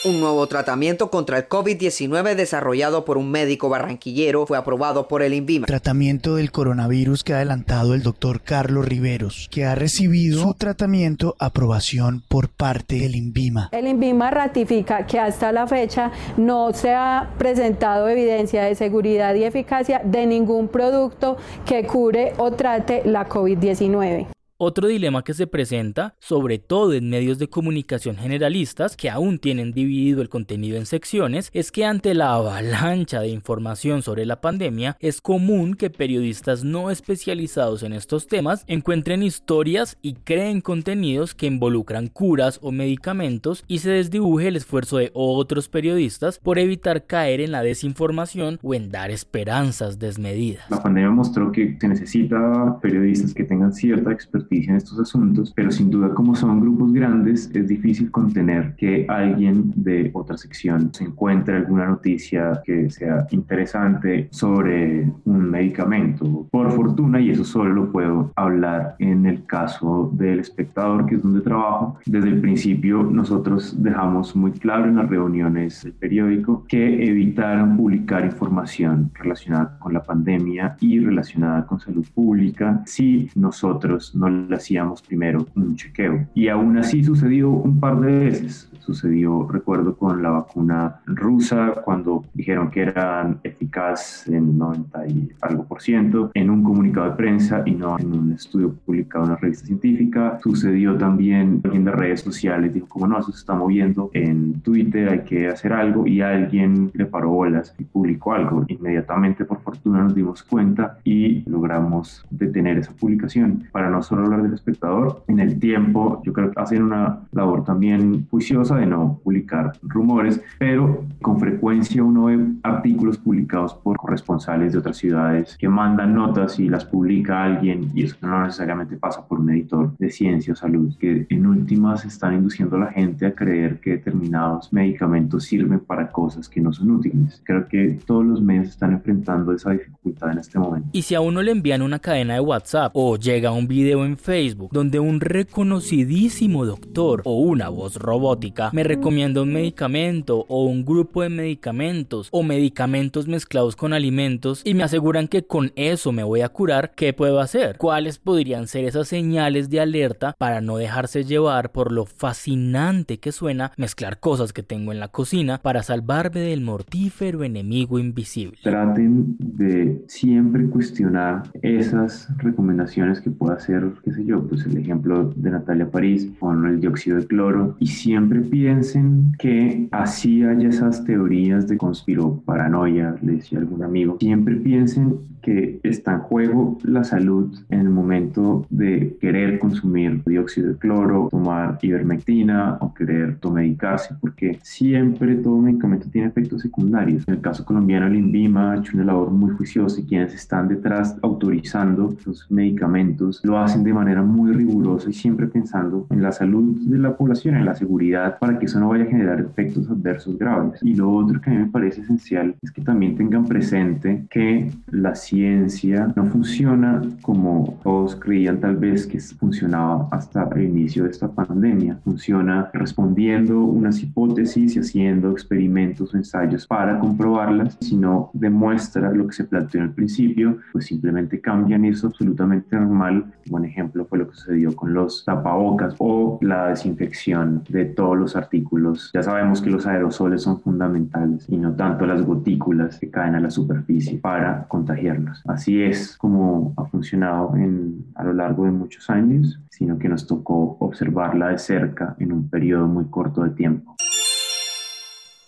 Un 0.06 0.20
nuevo 0.20 0.46
tratamiento 0.46 1.10
contra 1.10 1.40
el 1.40 1.50
COVID-19 1.50 2.36
desarrollado 2.36 3.04
por 3.04 3.18
un 3.18 3.32
médico 3.32 3.68
barranquillero 3.68 4.46
fue 4.46 4.56
aprobado 4.56 5.08
por 5.08 5.24
el 5.24 5.34
INVIMA. 5.34 5.66
Tratamiento 5.66 6.36
del 6.36 6.52
coronavirus 6.52 7.24
que 7.24 7.34
ha 7.34 7.38
adelantado 7.38 7.96
el 7.96 8.04
doctor 8.04 8.42
Carlos 8.42 8.88
Riveros, 8.88 9.48
que 9.50 9.66
ha 9.66 9.74
recibido 9.74 10.44
su 10.44 10.54
tratamiento 10.54 11.36
aprobación 11.40 12.22
por 12.28 12.50
parte 12.50 13.00
del 13.00 13.16
INVIMA. 13.16 13.70
El 13.72 13.88
INVIMA 13.88 14.30
ratifica 14.30 15.08
que 15.08 15.20
hasta 15.20 15.52
la 15.52 15.66
fecha 15.66 16.12
no 16.38 16.74
se 16.74 16.94
ha 16.94 17.34
presentado 17.40 18.08
evidencia 18.08 18.66
de 18.66 18.76
seguridad 18.76 19.34
y 19.34 19.46
eficacia 19.46 20.02
de 20.06 20.28
ningún 20.28 20.68
producto 20.68 21.38
que 21.66 21.88
cure 21.88 22.34
o 22.38 22.52
trate 22.52 23.02
la 23.04 23.28
COVID-19. 23.28 24.37
Otro 24.60 24.88
dilema 24.88 25.24
que 25.24 25.36
se 25.36 25.46
presenta, 25.46 26.16
sobre 26.18 26.58
todo 26.58 26.94
en 26.94 27.12
medios 27.12 27.38
de 27.38 27.48
comunicación 27.48 28.16
generalistas 28.16 28.98
que 28.98 29.08
aún 29.08 29.38
tienen 29.38 29.72
dividido 29.72 30.24
el 30.24 30.30
contenido 30.30 30.78
en 30.78 30.88
secciones, 30.88 31.52
es 31.54 31.72
que 31.72 31.86
ante 31.86 32.16
la 32.16 32.34
avalancha 32.34 33.20
de 33.20 33.28
información 33.28 34.02
sobre 34.02 34.26
la 34.26 34.42
pandemia, 34.42 34.98
es 35.00 35.22
común 35.22 35.76
que 35.76 35.92
periodistas 35.92 36.64
no 36.64 36.90
especializados 36.90 37.84
en 37.84 37.94
estos 37.94 38.26
temas 38.26 38.64
encuentren 38.66 39.22
historias 39.22 40.00
y 40.02 40.14
creen 40.14 40.62
contenidos 40.62 41.36
que 41.36 41.46
involucran 41.46 42.08
curas 42.08 42.58
o 42.64 42.72
medicamentos 42.72 43.64
y 43.68 43.78
se 43.78 43.92
desdibuje 43.92 44.48
el 44.48 44.56
esfuerzo 44.56 44.98
de 44.98 45.12
otros 45.14 45.70
periodistas 45.70 46.40
por 46.40 46.58
evitar 46.58 47.06
caer 47.06 47.42
en 47.42 47.52
la 47.52 47.62
desinformación 47.62 48.58
o 48.64 48.74
en 48.74 48.90
dar 48.90 49.12
esperanzas 49.12 50.00
desmedidas. 50.00 50.66
La 50.72 50.82
pandemia 50.82 51.12
mostró 51.12 51.52
que 51.52 51.78
se 51.80 51.88
necesita 51.88 52.80
periodistas 52.82 53.36
que 53.36 53.44
tengan 53.44 53.72
cierta 53.72 54.12
expertise 54.12 54.47
en 54.52 54.76
estos 54.76 55.00
asuntos, 55.00 55.54
pero 55.56 55.72
sin 55.72 55.90
duda 55.90 56.14
como 56.14 56.36
son 56.36 56.62
grupos 56.62 56.94
grandes 56.94 57.52
es 57.54 57.68
difícil 57.68 58.10
contener 58.12 58.76
que 58.76 59.06
alguien 59.08 59.72
de 59.76 60.10
otra 60.14 60.38
sección 60.38 60.94
se 60.94 61.06
encuentre 61.06 61.58
alguna 61.58 61.86
noticia 61.86 62.62
que 62.66 62.90
sea 62.90 63.28
interesante 63.32 64.28
sobre 64.32 65.12
un 65.26 65.50
medicamento. 65.50 66.48
Por 66.52 66.72
fortuna, 66.72 67.20
y 67.20 67.32
eso 67.32 67.44
solo 67.44 67.74
lo 67.74 67.92
puedo 67.92 68.32
hablar 68.36 68.96
en 69.00 69.26
el 69.26 69.46
caso 69.46 70.12
del 70.14 70.40
espectador, 70.40 71.06
que 71.06 71.16
es 71.16 71.24
donde 71.24 71.42
trabajo, 71.42 71.98
desde 72.06 72.30
el 72.30 72.42
principio 72.42 73.04
nosotros 73.04 73.82
dejamos 73.82 74.36
muy 74.36 74.52
claro 74.52 74.86
en 74.86 74.96
las 74.96 75.10
reuniones 75.10 75.84
del 75.84 75.94
periódico 75.94 76.66
que 76.68 77.08
evitaran 77.08 77.78
publicar 77.78 78.26
información 78.26 79.12
relacionada 79.14 79.78
con 79.80 79.94
la 79.94 80.04
pandemia 80.04 80.78
y 80.80 81.00
relacionada 81.00 81.66
con 81.66 81.80
salud 81.80 82.06
pública 82.14 82.82
si 82.86 83.30
nosotros 83.36 84.16
no 84.16 84.28
le 84.50 84.56
hacíamos 84.56 85.02
primero 85.02 85.46
un 85.56 85.76
chequeo. 85.76 86.28
Y 86.34 86.48
aún 86.48 86.78
así 86.78 87.04
sucedió 87.04 87.50
un 87.50 87.80
par 87.80 88.00
de 88.00 88.12
veces. 88.12 88.70
Sucedió, 88.80 89.48
recuerdo, 89.52 89.98
con 89.98 90.24
la 90.24 90.30
vacuna 90.30 91.02
rusa, 91.06 91.74
cuando 91.84 92.24
dijeron 92.34 92.72
que 92.72 92.84
eran 92.84 93.40
eficaz 93.44 94.28
en 94.28 94.58
90 94.58 95.08
y 95.08 95.30
algo 95.42 95.66
por 95.66 95.82
ciento, 95.82 96.32
en 96.34 96.50
un 96.50 96.64
comunicado 96.64 97.10
de 97.10 97.16
prensa 97.18 97.64
y 97.66 97.72
no 97.72 98.00
en 98.00 98.14
un 98.14 98.32
estudio 98.32 98.74
publicado 98.86 99.26
en 99.26 99.32
una 99.32 99.40
revista 99.40 99.66
científica. 99.66 100.40
Sucedió 100.42 100.96
también 100.98 101.62
en 101.74 101.84
las 101.84 101.96
redes 101.96 102.22
sociales, 102.22 102.74
dijo, 102.74 102.88
como 102.88 103.08
no, 103.08 103.20
eso 103.20 103.32
se 103.32 103.40
está 103.40 103.56
moviendo 103.56 104.10
en 104.14 104.62
Twitter, 104.62 105.10
hay 105.10 105.20
que 105.22 105.48
hacer 105.48 105.74
algo, 105.74 106.08
y 106.08 106.22
alguien 106.22 106.90
le 106.94 107.06
paró 107.06 107.30
bolas 107.30 107.76
y 107.78 107.84
publicó 107.84 108.34
algo. 108.34 108.64
Inmediatamente, 108.68 109.44
por 109.44 109.60
fortuna, 109.62 110.04
nos 110.04 110.16
dimos 110.16 110.44
cuenta 110.44 111.00
y 111.04 111.44
logramos 111.50 112.26
detener 112.30 112.78
esa 112.78 112.94
publicación. 112.94 113.66
Para 113.72 113.90
no 113.90 114.02
solo 114.02 114.27
hablar 114.28 114.44
del 114.44 114.54
espectador. 114.54 115.24
En 115.28 115.40
el 115.40 115.60
tiempo, 115.60 116.22
yo 116.24 116.34
creo 116.34 116.52
que 116.52 116.60
hacen 116.60 116.84
una 116.84 117.22
labor 117.32 117.64
también 117.64 118.28
juiciosa 118.30 118.76
de 118.78 118.86
no 118.86 119.20
publicar 119.24 119.74
rumores, 119.82 120.42
pero 120.60 121.04
con 121.22 121.40
frecuencia 121.40 122.04
uno 122.04 122.26
ve 122.26 122.40
artículos 122.64 123.18
publicados 123.18 123.74
por 123.74 123.98
corresponsales 123.98 124.74
de 124.74 124.80
otras 124.80 124.98
ciudades 124.98 125.58
que 125.58 125.70
mandan 125.70 126.14
notas 126.14 126.60
y 126.60 126.70
las 126.70 126.86
publica 126.86 127.44
alguien 127.44 127.92
y 127.94 128.04
eso 128.04 128.16
no 128.22 128.44
necesariamente 128.44 128.98
pasa 128.98 129.26
por 129.26 129.40
un 129.40 129.50
editor 129.50 129.96
de 129.98 130.10
ciencia 130.10 130.54
o 130.54 130.56
salud, 130.56 130.94
que 131.00 131.26
en 131.30 131.46
últimas 131.46 132.06
están 132.06 132.34
induciendo 132.34 132.76
a 132.78 132.80
la 132.80 132.92
gente 132.92 133.26
a 133.26 133.34
creer 133.34 133.80
que 133.80 133.92
determinados 133.92 134.72
medicamentos 134.72 135.44
sirven 135.46 135.80
para 135.80 136.12
cosas 136.12 136.50
que 136.50 136.62
no 136.62 136.74
son 136.74 136.92
útiles. 136.92 137.42
Creo 137.46 137.68
que 137.68 138.00
todos 138.06 138.26
los 138.26 138.42
medios 138.42 138.70
están 138.70 138.94
enfrentando 138.94 139.54
esa 139.54 139.72
dificultad 139.72 140.32
en 140.32 140.40
este 140.40 140.60
momento. 140.60 140.90
Y 140.92 141.02
si 141.02 141.16
a 141.16 141.22
uno 141.22 141.42
le 141.42 141.52
envían 141.52 141.82
una 141.82 142.00
cadena 142.00 142.36
de 142.36 142.40
WhatsApp 142.40 142.92
o 142.94 143.18
llega 143.18 143.52
un 143.52 143.68
video 143.68 144.06
en 144.06 144.17
Facebook 144.18 144.70
donde 144.72 145.00
un 145.00 145.22
reconocidísimo 145.22 146.66
doctor 146.66 147.22
o 147.26 147.40
una 147.40 147.70
voz 147.70 147.96
robótica 147.96 148.70
me 148.74 148.84
recomienda 148.84 149.42
un 149.42 149.54
medicamento 149.54 150.46
o 150.48 150.66
un 150.66 150.86
grupo 150.86 151.22
de 151.22 151.30
medicamentos 151.30 152.30
o 152.32 152.44
medicamentos 152.44 153.28
mezclados 153.28 153.76
con 153.76 153.94
alimentos 153.94 154.62
y 154.66 154.74
me 154.74 154.84
aseguran 154.84 155.28
que 155.28 155.44
con 155.44 155.72
eso 155.76 156.12
me 156.12 156.24
voy 156.24 156.42
a 156.42 156.50
curar, 156.50 156.94
¿qué 156.96 157.14
puedo 157.14 157.40
hacer? 157.40 157.78
¿Cuáles 157.78 158.18
podrían 158.18 158.68
ser 158.68 158.86
esas 158.86 159.08
señales 159.08 159.70
de 159.70 159.80
alerta 159.80 160.36
para 160.38 160.62
no 160.62 160.78
dejarse 160.78 161.24
llevar 161.24 161.72
por 161.72 161.92
lo 161.92 162.06
fascinante 162.06 163.20
que 163.20 163.32
suena 163.32 163.72
mezclar 163.78 164.20
cosas 164.20 164.54
que 164.54 164.64
tengo 164.64 164.92
en 164.92 165.00
la 165.00 165.08
cocina 165.08 165.60
para 165.62 165.84
salvarme 165.84 166.42
del 166.42 166.62
mortífero 166.62 167.44
enemigo 167.44 168.00
invisible? 168.00 168.58
Traten 168.64 169.36
de 169.40 170.04
siempre 170.08 170.68
cuestionar 170.68 171.44
esas 171.62 172.28
recomendaciones 172.38 173.22
que 173.22 173.32
pueda 173.32 173.56
hacer, 173.56 173.84
qué 174.08 174.14
sé 174.14 174.26
yo, 174.26 174.48
pues 174.48 174.66
el 174.66 174.78
ejemplo 174.78 175.34
de 175.36 175.52
Natalia 175.52 175.92
París 175.92 176.32
con 176.40 176.66
el 176.66 176.80
dióxido 176.80 177.18
de 177.18 177.28
cloro 177.28 177.76
y 177.78 177.88
siempre 177.88 178.40
piensen 178.40 179.34
que 179.38 179.90
así 179.92 180.44
haya 180.44 180.70
esas 180.70 181.04
teorías 181.04 181.68
de 181.68 181.78
conspiroparanoia, 181.78 183.18
le 183.22 183.34
decía 183.34 183.60
algún 183.60 183.84
amigo, 183.84 184.16
siempre 184.22 184.56
piensen 184.56 185.18
que 185.42 185.80
está 185.84 186.14
en 186.14 186.20
juego 186.20 186.78
la 186.84 187.04
salud 187.04 187.58
en 187.70 187.80
el 187.80 187.90
momento 187.90 188.66
de 188.70 189.18
querer 189.22 189.60
consumir 189.60 190.22
dióxido 190.26 190.74
de 190.74 190.78
cloro, 190.78 191.30
tomar 191.32 191.80
ivermectina 191.82 192.78
o 192.82 192.94
querer 192.94 193.30
automedicarse, 193.30 194.16
porque 194.20 194.60
siempre 194.62 195.36
todo 195.36 195.58
medicamento 195.58 196.08
tiene 196.12 196.28
efectos 196.28 196.62
secundarios. 196.62 197.24
En 197.28 197.36
el 197.36 197.42
caso 197.42 197.64
colombiano, 197.64 198.08
el 198.08 198.16
INVIMA 198.16 198.72
ha 198.72 198.78
hecho 198.78 198.92
una 198.96 199.06
labor 199.06 199.32
muy 199.32 199.52
juiciosa 199.52 200.02
y 200.02 200.04
quienes 200.04 200.34
están 200.34 200.68
detrás 200.68 201.18
autorizando 201.22 202.14
los 202.26 202.46
medicamentos 202.52 203.40
lo 203.44 203.58
hacen 203.58 203.84
de 203.84 203.94
manera 203.98 204.22
muy 204.22 204.52
rigurosa 204.52 205.10
y 205.10 205.14
siempre 205.14 205.48
pensando 205.48 206.08
en 206.10 206.22
la 206.22 206.32
salud 206.32 206.78
de 206.82 206.98
la 206.98 207.16
población, 207.16 207.56
en 207.56 207.66
la 207.66 207.76
seguridad, 207.76 208.38
para 208.40 208.58
que 208.60 208.66
eso 208.66 208.80
no 208.80 208.90
vaya 208.90 209.04
a 209.06 209.08
generar 209.08 209.40
efectos 209.42 209.90
adversos 209.90 210.38
graves. 210.38 210.80
Y 210.84 210.96
lo 210.96 211.12
otro 211.12 211.42
que 211.42 211.50
a 211.50 211.54
mí 211.54 211.60
me 211.60 211.72
parece 211.72 212.02
esencial 212.02 212.56
es 212.62 212.72
que 212.72 212.82
también 212.82 213.16
tengan 213.16 213.46
presente 213.46 214.26
que 214.30 214.72
la 214.92 215.16
ciencia 215.16 216.12
no 216.16 216.26
funciona 216.26 217.02
como 217.22 217.80
todos 217.84 218.16
creían 218.16 218.60
tal 218.60 218.78
vez 218.78 219.08
que 219.08 219.20
funcionaba 219.20 220.08
hasta 220.12 220.48
el 220.56 220.64
inicio 220.64 221.04
de 221.04 221.12
esta 221.12 221.30
pandemia. 221.30 222.00
Funciona 222.04 222.70
respondiendo 222.74 223.64
unas 223.64 224.02
hipótesis 224.02 224.76
y 224.76 224.80
haciendo 224.80 225.32
experimentos 225.32 226.14
o 226.14 226.18
ensayos 226.18 226.68
para 226.68 227.00
comprobarlas. 227.00 227.78
Si 227.82 227.96
no 227.96 228.30
demuestra 228.34 229.12
lo 229.12 229.28
que 229.28 229.34
se 229.34 229.44
planteó 229.44 229.82
al 229.82 229.92
principio, 229.92 230.58
pues 230.72 230.86
simplemente 230.86 231.40
cambian 231.42 231.86
y 231.86 231.90
es 231.90 232.04
absolutamente 232.04 232.76
normal. 232.76 233.26
Buen 233.50 233.66
ejemplo 233.66 233.87
fue 233.92 234.20
lo 234.20 234.30
que 234.30 234.36
sucedió 234.36 234.76
con 234.76 234.94
los 234.94 235.26
tapabocas 235.26 235.96
o 236.00 236.40
la 236.42 236.68
desinfección 236.68 237.64
de 237.70 237.86
todos 237.86 238.18
los 238.18 238.36
artículos. 238.36 239.12
Ya 239.14 239.24
sabemos 239.24 239.62
que 239.62 239.70
los 239.70 239.86
aerosoles 239.86 240.42
son 240.42 240.62
fundamentales 240.62 241.46
y 241.48 241.58
no 241.58 241.76
tanto 241.76 242.06
las 242.06 242.22
gotículas 242.22 243.00
que 243.00 243.10
caen 243.10 243.36
a 243.36 243.40
la 243.40 243.52
superficie 243.52 244.18
para 244.18 244.68
contagiarnos. 244.68 245.42
Así 245.48 245.82
es 245.82 246.18
como 246.18 246.74
ha 246.78 246.86
funcionado 246.86 247.56
en, 247.56 248.06
a 248.16 248.24
lo 248.24 248.34
largo 248.34 248.66
de 248.66 248.72
muchos 248.72 249.10
años, 249.10 249.60
sino 249.70 249.98
que 249.98 250.10
nos 250.10 250.28
tocó 250.28 250.78
observarla 250.80 251.50
de 251.50 251.58
cerca 251.58 252.16
en 252.20 252.32
un 252.32 252.50
periodo 252.50 252.88
muy 252.88 253.06
corto 253.06 253.44
de 253.44 253.52
tiempo. 253.52 253.96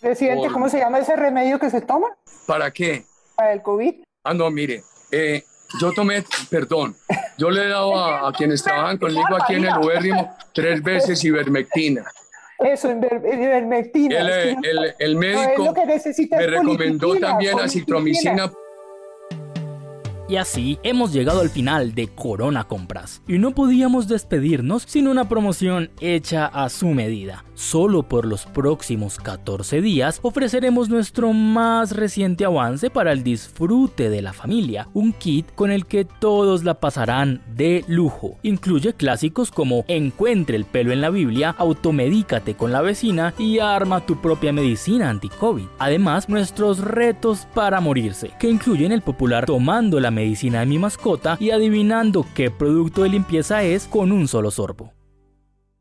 Presidente, 0.02 0.48
¿cómo 0.52 0.70
se 0.70 0.80
llama 0.80 1.00
ese 1.00 1.16
remedio 1.16 1.60
que 1.60 1.70
se 1.70 1.82
toma? 1.82 2.08
¿Para 2.48 2.72
qué? 2.72 3.04
Para 3.36 3.54
el 3.54 3.62
COVID. 3.62 3.96
Ah, 4.24 4.34
no, 4.34 4.50
mire, 4.50 4.84
eh, 5.12 5.44
yo 5.80 5.92
tomé, 5.94 6.24
perdón, 6.50 6.96
yo 7.38 7.50
le 7.50 7.66
he 7.66 7.70
dado 7.70 7.96
a, 7.96 8.28
a 8.28 8.32
quienes 8.34 8.64
trabajan 8.64 8.98
conmigo 8.98 9.36
aquí 9.42 9.56
en 9.56 9.66
el 9.66 9.78
Ubérrimo 9.78 10.36
tres 10.54 10.82
veces 10.82 11.24
ivermectina. 11.24 12.06
Eso, 12.60 12.90
ivermectina. 12.92 14.20
El, 14.20 14.58
el, 14.66 14.96
el 15.00 15.16
médico 15.16 15.66
no, 15.66 15.74
me 16.38 16.48
recomendó 16.48 17.16
también 17.16 17.60
acitromicina. 17.60 18.52
Y 20.28 20.36
así 20.36 20.78
hemos 20.84 21.12
llegado 21.12 21.42
al 21.42 21.50
final 21.50 21.96
de 21.96 22.08
Corona 22.08 22.68
Compras. 22.68 23.22
Y 23.28 23.40
no 23.40 23.56
podíamos 23.56 24.08
despedirnos 24.08 24.84
sin 24.84 25.08
una 25.08 25.28
promoción 25.28 25.90
hecha 26.02 26.46
a 26.46 26.70
su 26.70 26.90
medida. 26.90 27.46
Solo 27.60 28.04
por 28.04 28.26
los 28.26 28.46
próximos 28.46 29.18
14 29.18 29.82
días 29.82 30.22
ofreceremos 30.22 30.88
nuestro 30.88 31.34
más 31.34 31.94
reciente 31.94 32.46
avance 32.46 32.90
para 32.90 33.12
el 33.12 33.22
disfrute 33.22 34.10
de 34.10 34.22
la 34.22 34.32
familia, 34.32 34.88
un 34.94 35.12
kit 35.12 35.46
con 35.56 35.70
el 35.70 35.86
que 35.86 36.06
todos 36.06 36.64
la 36.64 36.80
pasarán 36.80 37.42
de 37.54 37.84
lujo. 37.86 38.38
Incluye 38.44 38.94
clásicos 38.94 39.52
como 39.52 39.84
Encuentre 39.90 40.56
el 40.56 40.64
pelo 40.64 40.94
en 40.94 41.02
la 41.02 41.10
Biblia, 41.10 41.54
Automedícate 41.58 42.56
con 42.56 42.72
la 42.72 42.82
vecina 42.82 43.34
y 43.38 43.60
arma 43.60 44.06
tu 44.06 44.22
propia 44.22 44.54
medicina 44.54 45.10
anti-COVID. 45.10 45.66
Además, 45.80 46.30
nuestros 46.30 46.80
retos 46.80 47.46
para 47.54 47.82
morirse, 47.82 48.32
que 48.40 48.50
incluyen 48.50 48.94
el 48.94 49.02
popular 49.02 49.46
Tomando 49.46 50.00
la 50.00 50.12
medicina 50.12 50.62
de 50.62 50.66
mi 50.66 50.80
mascota 50.80 51.36
y 51.42 51.52
adivinando 51.52 52.26
qué 52.34 52.52
producto 52.52 53.04
de 53.04 53.10
limpieza 53.10 53.64
es 53.64 53.86
con 53.86 54.14
un 54.14 54.30
solo 54.30 54.50
sorbo. 54.50 54.94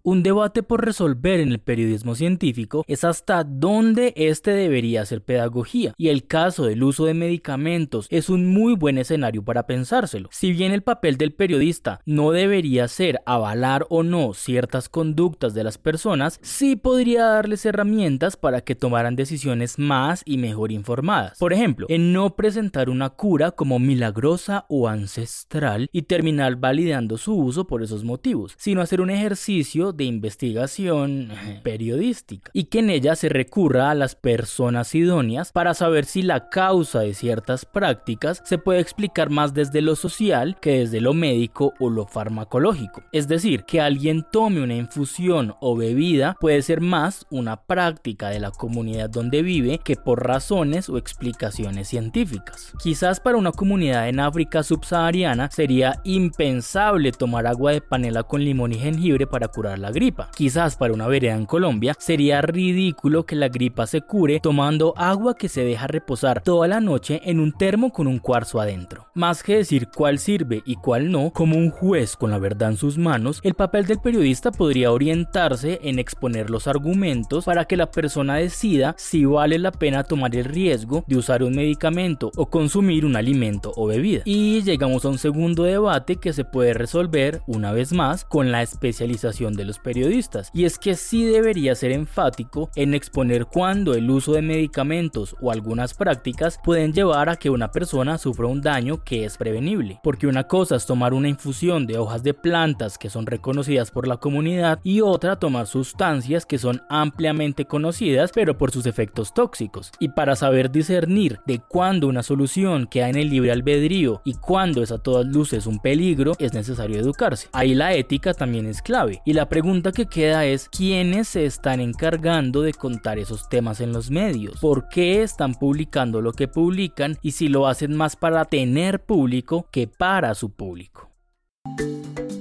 Un 0.04 0.22
debate 0.22 0.62
por 0.62 0.84
resolver 0.84 1.40
en 1.40 1.50
el 1.50 1.58
periodismo 1.58 2.14
científico 2.14 2.84
es 2.86 3.02
hasta 3.04 3.42
dónde 3.44 4.14
este 4.16 4.52
debería 4.52 5.04
ser 5.04 5.22
pedagogía, 5.22 5.92
y 5.96 6.08
el 6.08 6.26
caso 6.26 6.64
del 6.64 6.84
uso 6.84 7.04
de 7.04 7.14
medicamentos 7.14 8.06
es 8.10 8.30
un 8.30 8.46
muy 8.46 8.74
buen 8.74 8.96
escenario 8.96 9.44
para 9.44 9.66
pensárselo. 9.66 10.28
Si 10.32 10.52
bien 10.52 10.72
el 10.72 10.82
papel 10.82 11.16
del 11.18 11.32
periodista 11.32 12.00
no 12.06 12.30
debería 12.30 12.86
ser 12.86 13.20
avalar 13.26 13.86
o 13.90 14.02
no 14.02 14.34
ciertas 14.34 14.88
conductas 14.88 15.52
de 15.52 15.64
las 15.64 15.78
personas, 15.78 16.38
sí 16.42 16.76
podría 16.76 17.26
darles 17.26 17.66
herramientas 17.66 18.36
para 18.36 18.60
que 18.60 18.76
tomaran 18.76 19.16
decisiones 19.16 19.78
más 19.78 20.22
y 20.24 20.38
mejor 20.38 20.70
informadas. 20.70 21.38
Por 21.38 21.52
ejemplo, 21.52 21.86
en 21.90 22.12
no 22.12 22.36
presentar 22.36 22.88
una 22.88 23.10
cura 23.10 23.50
como 23.50 23.78
milagrosa 23.78 24.64
o 24.68 24.88
ancestral 24.88 25.88
y 25.92 26.02
terminar 26.02 26.56
validando 26.56 27.18
su 27.18 27.34
uso 27.34 27.66
por 27.66 27.82
esos 27.82 28.04
motivos, 28.04 28.54
sino 28.56 28.80
hacer 28.80 29.00
un 29.00 29.10
ejercicio 29.10 29.87
de 29.92 30.04
investigación 30.04 31.30
periodística 31.62 32.50
y 32.52 32.64
que 32.64 32.80
en 32.80 32.90
ella 32.90 33.16
se 33.16 33.28
recurra 33.28 33.90
a 33.90 33.94
las 33.94 34.14
personas 34.14 34.94
idóneas 34.94 35.52
para 35.52 35.74
saber 35.74 36.04
si 36.04 36.22
la 36.22 36.48
causa 36.48 37.00
de 37.00 37.14
ciertas 37.14 37.64
prácticas 37.64 38.42
se 38.44 38.58
puede 38.58 38.80
explicar 38.80 39.30
más 39.30 39.54
desde 39.54 39.80
lo 39.80 39.96
social 39.96 40.58
que 40.60 40.78
desde 40.80 41.00
lo 41.00 41.14
médico 41.14 41.74
o 41.78 41.90
lo 41.90 42.06
farmacológico. 42.06 43.02
Es 43.12 43.28
decir, 43.28 43.64
que 43.64 43.80
alguien 43.80 44.24
tome 44.30 44.62
una 44.62 44.74
infusión 44.74 45.54
o 45.60 45.76
bebida 45.76 46.36
puede 46.40 46.62
ser 46.62 46.80
más 46.80 47.26
una 47.30 47.62
práctica 47.62 48.28
de 48.28 48.40
la 48.40 48.50
comunidad 48.50 49.10
donde 49.10 49.42
vive 49.42 49.78
que 49.78 49.96
por 49.96 50.26
razones 50.26 50.88
o 50.88 50.98
explicaciones 50.98 51.88
científicas. 51.88 52.72
Quizás 52.82 53.20
para 53.20 53.38
una 53.38 53.52
comunidad 53.52 54.08
en 54.08 54.20
África 54.20 54.62
subsahariana 54.62 55.50
sería 55.50 56.00
impensable 56.04 57.12
tomar 57.12 57.46
agua 57.46 57.72
de 57.72 57.80
panela 57.80 58.22
con 58.22 58.44
limón 58.44 58.72
y 58.72 58.78
jengibre 58.78 59.26
para 59.26 59.48
curar 59.48 59.77
la 59.78 59.90
gripa. 59.90 60.30
Quizás 60.34 60.76
para 60.76 60.92
una 60.92 61.06
vereda 61.06 61.34
en 61.34 61.46
Colombia 61.46 61.94
sería 61.98 62.42
ridículo 62.42 63.24
que 63.26 63.36
la 63.36 63.48
gripa 63.48 63.86
se 63.86 64.02
cure 64.02 64.40
tomando 64.40 64.94
agua 64.96 65.36
que 65.36 65.48
se 65.48 65.64
deja 65.64 65.86
reposar 65.86 66.42
toda 66.42 66.68
la 66.68 66.80
noche 66.80 67.20
en 67.24 67.40
un 67.40 67.52
termo 67.52 67.92
con 67.92 68.06
un 68.06 68.18
cuarzo 68.18 68.60
adentro. 68.60 69.06
Más 69.14 69.42
que 69.42 69.56
decir 69.56 69.88
cuál 69.94 70.18
sirve 70.18 70.62
y 70.64 70.76
cuál 70.76 71.10
no, 71.10 71.30
como 71.30 71.56
un 71.56 71.70
juez 71.70 72.16
con 72.16 72.30
la 72.30 72.38
verdad 72.38 72.70
en 72.70 72.76
sus 72.76 72.98
manos, 72.98 73.40
el 73.42 73.54
papel 73.54 73.86
del 73.86 74.00
periodista 74.00 74.50
podría 74.50 74.92
orientarse 74.92 75.80
en 75.82 75.98
exponer 75.98 76.50
los 76.50 76.66
argumentos 76.66 77.44
para 77.44 77.64
que 77.64 77.76
la 77.76 77.90
persona 77.90 78.36
decida 78.36 78.94
si 78.98 79.24
vale 79.24 79.58
la 79.58 79.72
pena 79.72 80.04
tomar 80.04 80.34
el 80.36 80.44
riesgo 80.44 81.04
de 81.06 81.16
usar 81.16 81.42
un 81.42 81.54
medicamento 81.54 82.30
o 82.36 82.46
consumir 82.46 83.04
un 83.04 83.16
alimento 83.16 83.72
o 83.76 83.86
bebida. 83.86 84.22
Y 84.24 84.62
llegamos 84.62 85.04
a 85.04 85.08
un 85.08 85.18
segundo 85.18 85.64
debate 85.64 86.16
que 86.16 86.32
se 86.32 86.44
puede 86.44 86.74
resolver 86.74 87.42
una 87.46 87.72
vez 87.72 87.92
más 87.92 88.24
con 88.24 88.52
la 88.52 88.62
especialización 88.62 89.54
del 89.54 89.67
los 89.68 89.78
periodistas, 89.78 90.50
y 90.52 90.64
es 90.64 90.78
que 90.78 90.96
sí 90.96 91.24
debería 91.24 91.74
ser 91.74 91.92
enfático 91.92 92.70
en 92.74 92.94
exponer 92.94 93.46
cuándo 93.46 93.94
el 93.94 94.10
uso 94.10 94.32
de 94.32 94.42
medicamentos 94.42 95.36
o 95.40 95.52
algunas 95.52 95.94
prácticas 95.94 96.58
pueden 96.64 96.92
llevar 96.92 97.28
a 97.28 97.36
que 97.36 97.50
una 97.50 97.70
persona 97.70 98.18
sufra 98.18 98.48
un 98.48 98.60
daño 98.60 99.04
que 99.04 99.24
es 99.24 99.36
prevenible, 99.36 100.00
porque 100.02 100.26
una 100.26 100.48
cosa 100.48 100.76
es 100.76 100.86
tomar 100.86 101.14
una 101.14 101.28
infusión 101.28 101.86
de 101.86 101.98
hojas 101.98 102.22
de 102.22 102.34
plantas 102.34 102.98
que 102.98 103.10
son 103.10 103.26
reconocidas 103.26 103.90
por 103.90 104.08
la 104.08 104.16
comunidad 104.16 104.80
y 104.82 105.00
otra 105.00 105.38
tomar 105.38 105.66
sustancias 105.66 106.46
que 106.46 106.58
son 106.58 106.82
ampliamente 106.88 107.66
conocidas 107.66 108.32
pero 108.34 108.56
por 108.56 108.70
sus 108.70 108.86
efectos 108.86 109.34
tóxicos. 109.34 109.92
Y 109.98 110.08
para 110.08 110.36
saber 110.36 110.70
discernir 110.70 111.40
de 111.46 111.60
cuándo 111.60 112.08
una 112.08 112.22
solución 112.22 112.86
queda 112.86 113.08
en 113.08 113.16
el 113.16 113.30
libre 113.30 113.52
albedrío 113.52 114.22
y 114.24 114.34
cuándo 114.34 114.82
es 114.82 114.90
a 114.90 114.98
todas 114.98 115.26
luces 115.26 115.66
un 115.66 115.80
peligro, 115.80 116.32
es 116.38 116.54
necesario 116.54 116.98
educarse. 116.98 117.48
Ahí 117.52 117.74
la 117.74 117.92
ética 117.94 118.34
también 118.34 118.66
es 118.66 118.82
clave. 118.82 119.20
Y 119.24 119.32
la 119.32 119.48
pregunta 119.60 119.90
que 119.90 120.06
queda 120.06 120.44
es, 120.44 120.68
¿quiénes 120.68 121.26
se 121.26 121.44
están 121.44 121.80
encargando 121.80 122.62
de 122.62 122.72
contar 122.72 123.18
esos 123.18 123.48
temas 123.48 123.80
en 123.80 123.92
los 123.92 124.08
medios? 124.08 124.60
¿Por 124.60 124.88
qué 124.88 125.24
están 125.24 125.56
publicando 125.56 126.20
lo 126.20 126.32
que 126.32 126.46
publican? 126.46 127.18
Y 127.22 127.32
si 127.32 127.48
lo 127.48 127.66
hacen 127.66 127.96
más 127.96 128.14
para 128.14 128.44
tener 128.44 129.04
público 129.04 129.66
que 129.72 129.88
para 129.88 130.36
su 130.36 130.50
público. 130.50 131.10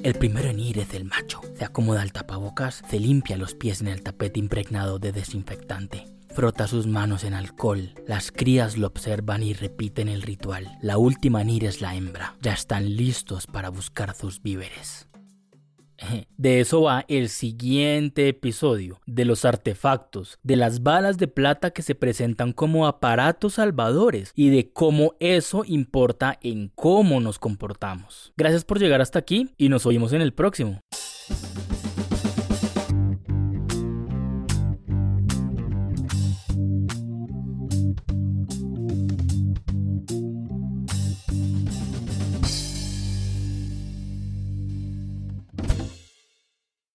El 0.04 0.14
primero 0.14 0.50
en 0.50 0.60
ir 0.60 0.78
es 0.78 0.94
el 0.94 1.06
macho. 1.06 1.42
Se 1.58 1.66
acomoda 1.66 2.04
el 2.04 2.12
tapabocas, 2.12 2.84
se 2.88 3.00
limpia 3.00 3.36
los 3.36 3.56
pies 3.56 3.82
en 3.82 3.88
el 3.88 4.04
tapete 4.04 4.40
impregnado 4.40 5.00
de 5.00 5.12
desinfectante. 5.12 6.06
Frota 6.36 6.68
sus 6.68 6.86
manos 6.86 7.24
en 7.24 7.34
alcohol. 7.34 7.96
Las 8.06 8.32
crías 8.32 8.78
lo 8.78 8.86
observan 8.86 9.42
y 9.42 9.56
repiten 9.56 10.08
el 10.08 10.22
ritual. 10.22 10.78
La 10.84 11.00
última 11.00 11.42
en 11.42 11.50
ir 11.50 11.66
es 11.66 11.82
la 11.82 11.96
hembra. 11.96 12.36
Ya 12.44 12.54
están 12.54 12.96
listos 12.96 13.48
para 13.48 13.70
buscar 13.70 14.14
sus 14.14 14.44
víveres. 14.44 15.08
De 16.38 16.60
eso 16.60 16.82
va 16.84 17.06
el 17.08 17.30
siguiente 17.30 18.28
episodio, 18.28 19.02
de 19.06 19.26
los 19.26 19.46
artefactos, 19.46 20.40
de 20.44 20.56
las 20.56 20.84
balas 20.84 21.18
de 21.18 21.28
plata 21.28 21.72
que 21.72 21.82
se 21.82 21.96
presentan 21.96 22.54
como 22.54 22.88
aparatos 22.88 23.56
salvadores 23.56 24.32
y 24.36 24.50
de 24.50 24.72
cómo 24.72 25.16
eso 25.20 25.64
importa 25.66 26.38
en 26.42 26.72
cómo 26.76 27.20
nos 27.20 27.40
comportamos. 27.40 28.34
Gracias 28.38 28.66
por 28.66 28.80
llegar 28.80 29.02
hasta 29.02 29.20
aquí 29.20 29.54
y 29.58 29.70
nos 29.70 29.86
oímos 29.86 30.14
en 30.14 30.22
el 30.22 30.34
próximo. 30.34 30.82